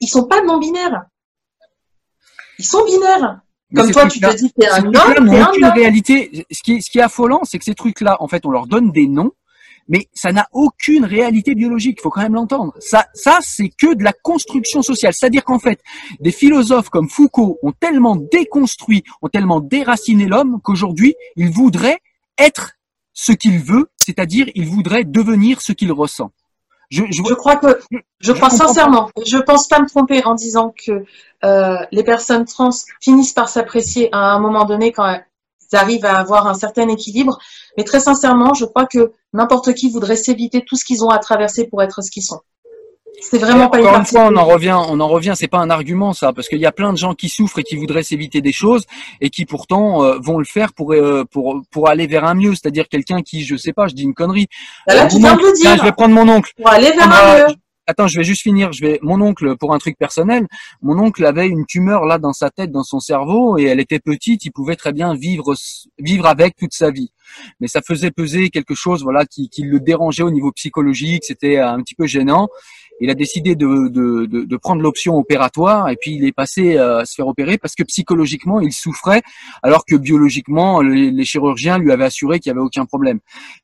Ils 0.00 0.08
sont 0.08 0.24
pas 0.24 0.42
non 0.42 0.58
binaires. 0.58 1.04
Ils 2.58 2.64
sont 2.64 2.84
binaires. 2.84 3.40
Comme 3.74 3.90
toi, 3.90 4.06
tu 4.06 4.20
te 4.20 4.36
dis 4.36 4.52
c'est 4.58 4.68
un 4.68 4.84
homme, 4.84 5.30
réalité. 5.74 6.46
Ce 6.50 6.62
qui, 6.62 6.74
est, 6.74 6.80
ce 6.80 6.90
qui 6.90 6.98
est 6.98 7.02
affolant, 7.02 7.40
c'est 7.44 7.58
que 7.58 7.64
ces 7.64 7.74
trucs-là, 7.74 8.16
en 8.20 8.28
fait, 8.28 8.44
on 8.46 8.50
leur 8.50 8.66
donne 8.66 8.92
des 8.92 9.06
noms, 9.06 9.32
mais 9.88 10.08
ça 10.14 10.32
n'a 10.32 10.46
aucune 10.52 11.04
réalité 11.04 11.54
biologique. 11.54 11.98
Il 12.00 12.02
faut 12.02 12.10
quand 12.10 12.22
même 12.22 12.34
l'entendre. 12.34 12.74
Ça, 12.78 13.06
ça, 13.14 13.38
c'est 13.42 13.68
que 13.68 13.94
de 13.94 14.04
la 14.04 14.12
construction 14.12 14.82
sociale. 14.82 15.12
C'est-à-dire 15.14 15.44
qu'en 15.44 15.58
fait, 15.58 15.80
des 16.20 16.32
philosophes 16.32 16.88
comme 16.88 17.08
Foucault 17.08 17.58
ont 17.62 17.72
tellement 17.72 18.16
déconstruit, 18.16 19.04
ont 19.22 19.28
tellement 19.28 19.60
déraciné 19.60 20.26
l'homme 20.26 20.60
qu'aujourd'hui, 20.62 21.14
il 21.36 21.50
voudrait 21.50 21.98
être 22.38 22.72
ce 23.12 23.32
qu'il 23.32 23.58
veut, 23.58 23.88
c'est-à-dire 23.96 24.46
il 24.54 24.66
voudrait 24.66 25.04
devenir 25.04 25.60
ce 25.60 25.72
qu'il 25.72 25.92
ressent. 25.92 26.32
Je, 26.92 27.04
je, 27.10 27.32
crois 27.32 27.56
que, 27.56 27.80
je, 28.20 28.32
crois 28.32 28.50
sincèrement, 28.50 29.08
je 29.24 29.38
pense 29.38 29.66
pas 29.66 29.80
me 29.80 29.88
tromper 29.88 30.22
en 30.26 30.34
disant 30.34 30.74
que 30.76 31.04
euh, 31.42 31.76
les 31.90 32.04
personnes 32.04 32.44
trans 32.44 32.68
finissent 33.00 33.32
par 33.32 33.48
s'apprécier 33.48 34.10
à 34.12 34.18
un 34.18 34.38
moment 34.38 34.66
donné 34.66 34.92
quand 34.92 35.06
elles 35.06 35.24
arrivent 35.72 36.04
à 36.04 36.18
avoir 36.18 36.46
un 36.46 36.52
certain 36.52 36.88
équilibre. 36.88 37.38
Mais 37.78 37.84
très 37.84 38.00
sincèrement, 38.00 38.52
je 38.52 38.66
crois 38.66 38.84
que 38.84 39.12
n'importe 39.32 39.72
qui 39.72 39.88
voudrait 39.88 40.16
s'éviter 40.16 40.66
tout 40.66 40.76
ce 40.76 40.84
qu'ils 40.84 41.02
ont 41.02 41.08
à 41.08 41.18
traverser 41.18 41.66
pour 41.66 41.82
être 41.82 42.02
ce 42.02 42.10
qu'ils 42.10 42.24
sont. 42.24 42.40
C'est 43.22 43.38
vraiment 43.38 43.68
pas 43.68 43.78
encore 43.78 43.96
une, 43.96 44.04
fois, 44.04 44.28
on 44.30 44.36
en 44.36 44.44
revient, 44.44 44.76
on 44.76 44.98
en 45.00 45.08
revient. 45.08 45.34
C'est 45.36 45.48
pas 45.48 45.58
un 45.58 45.70
argument 45.70 46.12
ça, 46.12 46.32
parce 46.32 46.48
qu'il 46.48 46.58
y 46.58 46.66
a 46.66 46.72
plein 46.72 46.92
de 46.92 46.98
gens 46.98 47.14
qui 47.14 47.28
souffrent 47.28 47.60
et 47.60 47.62
qui 47.62 47.76
voudraient 47.76 48.02
s'éviter 48.02 48.40
des 48.40 48.52
choses 48.52 48.84
et 49.20 49.30
qui 49.30 49.46
pourtant 49.46 50.02
euh, 50.02 50.18
vont 50.20 50.38
le 50.38 50.44
faire 50.44 50.72
pour 50.72 50.92
euh, 50.92 51.24
pour 51.30 51.62
pour 51.70 51.88
aller 51.88 52.06
vers 52.06 52.24
un 52.24 52.34
mieux. 52.34 52.50
C'est-à-dire 52.50 52.88
quelqu'un 52.88 53.22
qui, 53.22 53.44
je 53.44 53.56
sais 53.56 53.72
pas, 53.72 53.86
je 53.86 53.94
dis 53.94 54.02
une 54.02 54.14
connerie. 54.14 54.48
Bah 54.86 54.94
là, 54.94 55.06
tu 55.06 55.18
viens 55.18 55.36
de 55.36 55.40
le 55.40 55.52
dire. 55.54 55.76
je 55.76 55.82
vais 55.82 55.92
prendre 55.92 56.14
mon 56.14 56.28
oncle. 56.28 56.52
Pour 56.56 56.68
aller 56.68 56.90
vers 56.90 57.10
un 57.10 57.48
mieux. 57.48 57.54
Attends, 57.86 58.06
je 58.06 58.16
vais 58.16 58.24
juste 58.24 58.42
finir. 58.42 58.72
Je 58.72 58.80
vais. 58.80 58.98
Mon 59.02 59.20
oncle, 59.20 59.56
pour 59.56 59.72
un 59.72 59.78
truc 59.78 59.96
personnel, 59.98 60.46
mon 60.82 60.98
oncle 60.98 61.24
avait 61.24 61.48
une 61.48 61.64
tumeur 61.66 62.04
là 62.04 62.18
dans 62.18 62.32
sa 62.32 62.50
tête, 62.50 62.70
dans 62.70 62.84
son 62.84 63.00
cerveau, 63.00 63.56
et 63.58 63.64
elle 63.64 63.80
était 63.80 64.00
petite. 64.00 64.44
Il 64.44 64.50
pouvait 64.50 64.76
très 64.76 64.92
bien 64.92 65.14
vivre 65.14 65.54
vivre 65.98 66.26
avec 66.26 66.56
toute 66.56 66.74
sa 66.74 66.90
vie 66.90 67.10
mais 67.60 67.68
ça 67.68 67.80
faisait 67.82 68.10
peser 68.10 68.50
quelque 68.50 68.74
chose 68.74 69.02
voilà 69.02 69.24
qui, 69.26 69.50
le 69.62 69.80
dérangeait 69.80 70.22
au 70.22 70.30
niveau 70.30 70.52
psychologique 70.52 71.24
c'était 71.24 71.58
un 71.58 71.80
petit 71.80 71.94
peu 71.94 72.06
gênant 72.06 72.48
il 73.02 73.10
a 73.10 73.14
décidé 73.14 73.56
de, 73.56 73.88
de, 73.88 74.26
de, 74.26 74.56
prendre 74.56 74.80
l'option 74.80 75.16
opératoire 75.16 75.88
et 75.88 75.96
puis 75.96 76.14
il 76.14 76.24
est 76.24 76.32
passé 76.32 76.76
euh, 76.76 77.00
à 77.00 77.04
se 77.04 77.14
faire 77.14 77.26
opérer 77.26 77.58
parce 77.58 77.74
que 77.74 77.82
psychologiquement 77.82 78.60
il 78.60 78.72
souffrait 78.72 79.22
alors 79.62 79.84
que 79.84 79.96
biologiquement 79.96 80.80
les, 80.80 81.24
chirurgiens 81.24 81.78
lui 81.78 81.90
avaient 81.90 82.04
assuré 82.04 82.38
qu'il 82.38 82.50
y 82.50 82.52
avait 82.52 82.60
aucun 82.60 82.84
problème. 82.84 83.18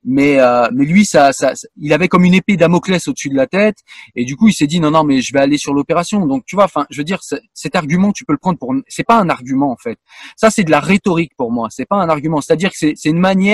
Mais 0.04 0.40
euh, 0.40 0.68
mais 0.72 0.84
lui 0.84 1.04
ça, 1.04 1.32
ça 1.32 1.52
il 1.76 1.92
avait 1.92 2.08
comme 2.08 2.24
une 2.24 2.34
épée 2.34 2.56
Damoclès 2.56 3.06
au-dessus 3.06 3.28
de 3.28 3.36
la 3.36 3.46
tête 3.46 3.78
et 4.16 4.24
du 4.24 4.34
coup 4.36 4.48
il 4.48 4.54
s'est 4.54 4.66
dit 4.66 4.80
non 4.80 4.90
non 4.90 5.04
mais 5.04 5.20
je 5.20 5.32
vais 5.32 5.40
aller 5.40 5.58
sur 5.58 5.72
l'opération. 5.72 6.26
Donc 6.26 6.44
tu 6.44 6.56
vois 6.56 6.64
enfin 6.64 6.86
je 6.90 6.98
veux 6.98 7.04
dire 7.04 7.20
cet 7.54 7.76
argument 7.76 8.12
tu 8.12 8.24
peux 8.24 8.32
le 8.32 8.38
prendre 8.38 8.58
pour 8.58 8.74
c'est 8.88 9.04
pas 9.04 9.18
un 9.18 9.28
argument 9.28 9.70
en 9.70 9.76
fait. 9.76 9.98
Ça 10.36 10.50
c'est 10.50 10.64
de 10.64 10.70
la 10.70 10.80
rhétorique 10.80 11.32
pour 11.36 11.52
moi, 11.52 11.68
c'est 11.70 11.86
pas 11.86 11.96
un 11.96 12.08
argument, 12.08 12.40
c'est-à-dire 12.40 12.70
que 12.70 12.76
c'est 12.76 12.96
une 13.04 13.20
manière 13.20 13.47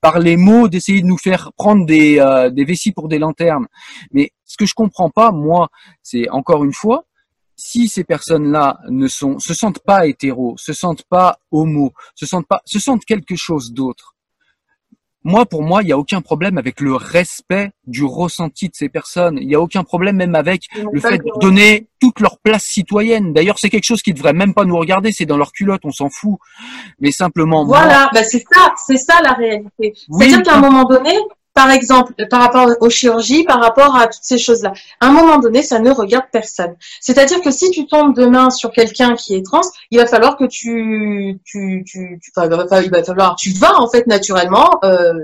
par 0.00 0.18
les 0.18 0.36
mots 0.36 0.68
d'essayer 0.68 1.00
de 1.00 1.06
nous 1.06 1.18
faire 1.18 1.52
prendre 1.56 1.86
des 1.86 2.18
euh, 2.18 2.50
des 2.50 2.64
vessies 2.64 2.92
pour 2.92 3.08
des 3.08 3.18
lanternes. 3.18 3.66
Mais 4.12 4.32
ce 4.44 4.56
que 4.56 4.66
je 4.66 4.74
comprends 4.74 5.10
pas, 5.10 5.30
moi, 5.30 5.68
c'est 6.02 6.28
encore 6.30 6.64
une 6.64 6.72
fois, 6.72 7.04
si 7.56 7.88
ces 7.88 8.04
personnes-là 8.04 8.78
ne 8.88 9.08
sont, 9.08 9.38
se 9.38 9.52
sentent 9.52 9.80
pas 9.80 10.06
hétéros, 10.06 10.54
se 10.56 10.72
sentent 10.72 11.04
pas 11.04 11.38
homo, 11.50 11.92
se 12.14 12.24
sentent 12.24 12.46
pas, 12.46 12.62
se 12.64 12.78
sentent 12.78 13.04
quelque 13.04 13.36
chose 13.36 13.72
d'autre, 13.72 14.14
moi, 15.28 15.44
pour 15.44 15.62
moi, 15.62 15.82
il 15.82 15.86
n'y 15.86 15.92
a 15.92 15.98
aucun 15.98 16.22
problème 16.22 16.56
avec 16.56 16.80
le 16.80 16.94
respect 16.94 17.70
du 17.86 18.02
ressenti 18.02 18.68
de 18.68 18.74
ces 18.74 18.88
personnes. 18.88 19.38
Il 19.38 19.46
n'y 19.46 19.54
a 19.54 19.60
aucun 19.60 19.84
problème 19.84 20.16
même 20.16 20.34
avec 20.34 20.62
le 20.90 20.98
fait 21.00 21.18
de 21.18 21.38
donner 21.38 21.86
toute 22.00 22.20
leur 22.20 22.38
place 22.38 22.64
citoyenne. 22.64 23.34
D'ailleurs, 23.34 23.58
c'est 23.58 23.68
quelque 23.68 23.84
chose 23.84 24.00
qui 24.00 24.14
devrait 24.14 24.32
même 24.32 24.54
pas 24.54 24.64
nous 24.64 24.78
regarder. 24.78 25.12
C'est 25.12 25.26
dans 25.26 25.36
leur 25.36 25.52
culotte, 25.52 25.82
on 25.84 25.92
s'en 25.92 26.08
fout. 26.08 26.38
Mais 26.98 27.12
simplement. 27.12 27.66
Voilà, 27.66 28.08
bah, 28.14 28.24
c'est 28.24 28.42
ça, 28.50 28.72
c'est 28.86 28.96
ça 28.96 29.20
la 29.22 29.32
réalité. 29.32 29.92
C'est-à-dire 30.10 30.42
qu'à 30.42 30.56
un 30.56 30.60
moment 30.60 30.84
donné, 30.84 31.12
par 31.58 31.72
exemple, 31.72 32.14
par 32.30 32.40
rapport 32.40 32.68
aux 32.80 32.88
chirurgies, 32.88 33.42
par 33.42 33.60
rapport 33.60 33.96
à 33.96 34.06
toutes 34.06 34.22
ces 34.22 34.38
choses-là. 34.38 34.72
À 35.00 35.08
un 35.08 35.10
moment 35.10 35.38
donné, 35.38 35.64
ça 35.64 35.80
ne 35.80 35.90
regarde 35.90 36.26
personne. 36.30 36.76
C'est-à-dire 37.00 37.40
que 37.40 37.50
si 37.50 37.72
tu 37.72 37.88
tombes 37.88 38.14
demain 38.14 38.48
sur 38.50 38.70
quelqu'un 38.70 39.16
qui 39.16 39.34
est 39.34 39.44
trans, 39.44 39.62
il 39.90 39.98
va 39.98 40.06
falloir 40.06 40.36
que 40.36 40.44
tu, 40.44 41.40
tu, 41.44 41.82
tu, 41.84 42.20
tu 42.22 42.32
enfin, 42.36 42.48
il 42.80 42.90
va 42.90 43.02
falloir, 43.02 43.34
tu 43.34 43.50
vas 43.54 43.74
en 43.80 43.88
fait 43.90 44.06
naturellement. 44.06 44.78
Euh, 44.84 45.14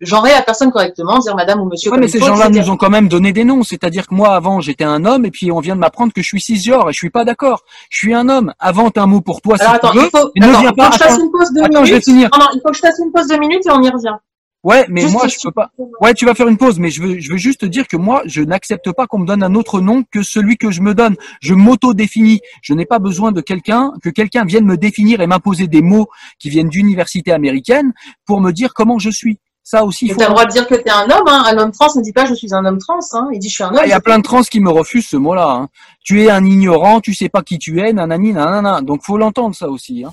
genrer 0.00 0.32
la 0.32 0.42
personne 0.42 0.72
correctement, 0.72 1.20
dire 1.20 1.36
madame 1.36 1.60
ou 1.60 1.66
monsieur. 1.66 1.92
Ouais, 1.92 1.98
mais 1.98 2.08
ces 2.08 2.18
gens-là 2.18 2.48
nous 2.48 2.68
ont 2.68 2.76
quand 2.76 2.90
même 2.90 3.08
donné 3.08 3.32
des 3.32 3.44
noms. 3.44 3.62
C'est-à-dire 3.62 4.08
que 4.08 4.14
moi, 4.14 4.34
avant, 4.34 4.60
j'étais 4.60 4.82
un 4.82 5.04
homme 5.04 5.24
et 5.24 5.30
puis 5.30 5.52
on 5.52 5.60
vient 5.60 5.76
de 5.76 5.80
m'apprendre 5.80 6.12
que 6.12 6.22
je 6.22 6.26
suis 6.26 6.40
cisgenre 6.40 6.90
et 6.90 6.92
je 6.92 6.98
suis 6.98 7.10
pas 7.10 7.24
d'accord. 7.24 7.62
Je 7.88 7.98
suis 7.98 8.14
un 8.14 8.28
homme. 8.28 8.52
Avant, 8.58 8.90
un 8.96 9.06
mot 9.06 9.20
pour 9.20 9.40
toi. 9.40 9.56
Alors, 9.60 9.70
si 9.70 9.76
attends, 9.76 9.90
tu 9.92 9.98
veux, 9.98 10.04
il 10.06 10.10
faut, 10.10 10.30
ne 10.34 10.46
viens 10.46 10.60
il 10.60 10.66
faut 10.66 10.74
pas. 10.74 10.88
que 10.88 10.94
je 10.94 10.98
fasse 10.98 11.18
une 11.18 11.30
pause 11.30 11.52
de 11.52 11.62
attends, 11.62 11.84
je 11.84 11.84
vais 11.84 11.90
minutes. 11.92 12.04
finir. 12.04 12.28
Non, 12.32 12.40
non, 12.40 12.50
il 12.52 12.60
faut 12.60 12.70
que 12.70 12.76
je 12.76 12.80
fasse 12.80 12.98
une 12.98 13.12
pause 13.12 13.28
de 13.28 13.36
minutes 13.36 13.64
et 13.64 13.70
on 13.70 13.80
y 13.80 13.88
revient. 13.88 14.16
Ouais, 14.64 14.86
mais 14.88 15.02
Juste 15.02 15.12
moi, 15.12 15.28
je 15.28 15.36
tu- 15.36 15.46
peux 15.46 15.52
pas. 15.52 15.70
Ouais, 16.00 16.14
tu 16.14 16.24
vas 16.24 16.34
faire 16.34 16.48
une 16.48 16.56
pause, 16.56 16.78
mais 16.78 16.90
je 16.90 17.02
veux, 17.02 17.20
je 17.20 17.30
veux 17.30 17.36
juste 17.36 17.60
te 17.60 17.66
dire 17.66 17.86
que 17.86 17.98
moi, 17.98 18.22
je 18.24 18.40
n'accepte 18.42 18.90
pas 18.92 19.06
qu'on 19.06 19.18
me 19.18 19.26
donne 19.26 19.42
un 19.42 19.54
autre 19.54 19.80
nom 19.80 20.04
que 20.10 20.22
celui 20.22 20.56
que 20.56 20.70
je 20.70 20.80
me 20.80 20.94
donne. 20.94 21.16
Je 21.42 21.52
m'auto-définis. 21.52 22.40
Je 22.62 22.72
n'ai 22.72 22.86
pas 22.86 22.98
besoin 22.98 23.30
de 23.30 23.42
quelqu'un, 23.42 23.92
que 24.02 24.08
quelqu'un 24.08 24.44
vienne 24.46 24.64
me 24.64 24.76
définir 24.78 25.20
et 25.20 25.26
m'imposer 25.26 25.66
des 25.68 25.82
mots 25.82 26.08
qui 26.38 26.48
viennent 26.48 26.70
d'université 26.70 27.30
américaine 27.30 27.92
pour 28.24 28.40
me 28.40 28.52
dire 28.52 28.72
comment 28.74 28.98
je 28.98 29.10
suis. 29.10 29.38
Ça 29.66 29.82
aussi, 29.84 30.06
Mais 30.08 30.12
faut. 30.14 30.20
le 30.20 30.26
droit 30.26 30.44
de 30.44 30.50
dire 30.50 30.66
que 30.66 30.74
t'es 30.74 30.90
un 30.90 31.04
homme, 31.04 31.26
hein. 31.26 31.42
Un 31.46 31.56
homme 31.58 31.70
trans 31.72 31.88
ne 31.96 32.02
dit 32.02 32.12
pas 32.12 32.26
je 32.26 32.34
suis 32.34 32.52
un 32.54 32.64
homme 32.66 32.76
trans, 32.78 32.98
hein. 33.12 33.28
Il 33.32 33.38
dit 33.38 33.48
je 33.48 33.54
suis 33.54 33.64
un 33.64 33.68
homme. 33.68 33.78
Ah, 33.80 33.86
Il 33.86 33.90
y 33.90 33.92
a 33.94 34.00
plein 34.00 34.18
de 34.18 34.22
trans 34.22 34.42
qui 34.42 34.60
me 34.60 34.70
refusent 34.70 35.06
ce 35.08 35.16
mot-là. 35.16 35.48
hein. 35.50 35.68
Tu 36.02 36.22
es 36.22 36.30
un 36.30 36.44
ignorant, 36.44 37.00
tu 37.00 37.14
sais 37.14 37.30
pas 37.30 37.42
qui 37.42 37.58
tu 37.58 37.80
es, 37.80 37.92
nanani, 37.94 38.32
nanana. 38.34 38.80
Donc 38.82 39.02
faut 39.02 39.16
l'entendre 39.18 39.54
ça 39.54 39.68
aussi. 39.70 40.04
Hein. 40.04 40.12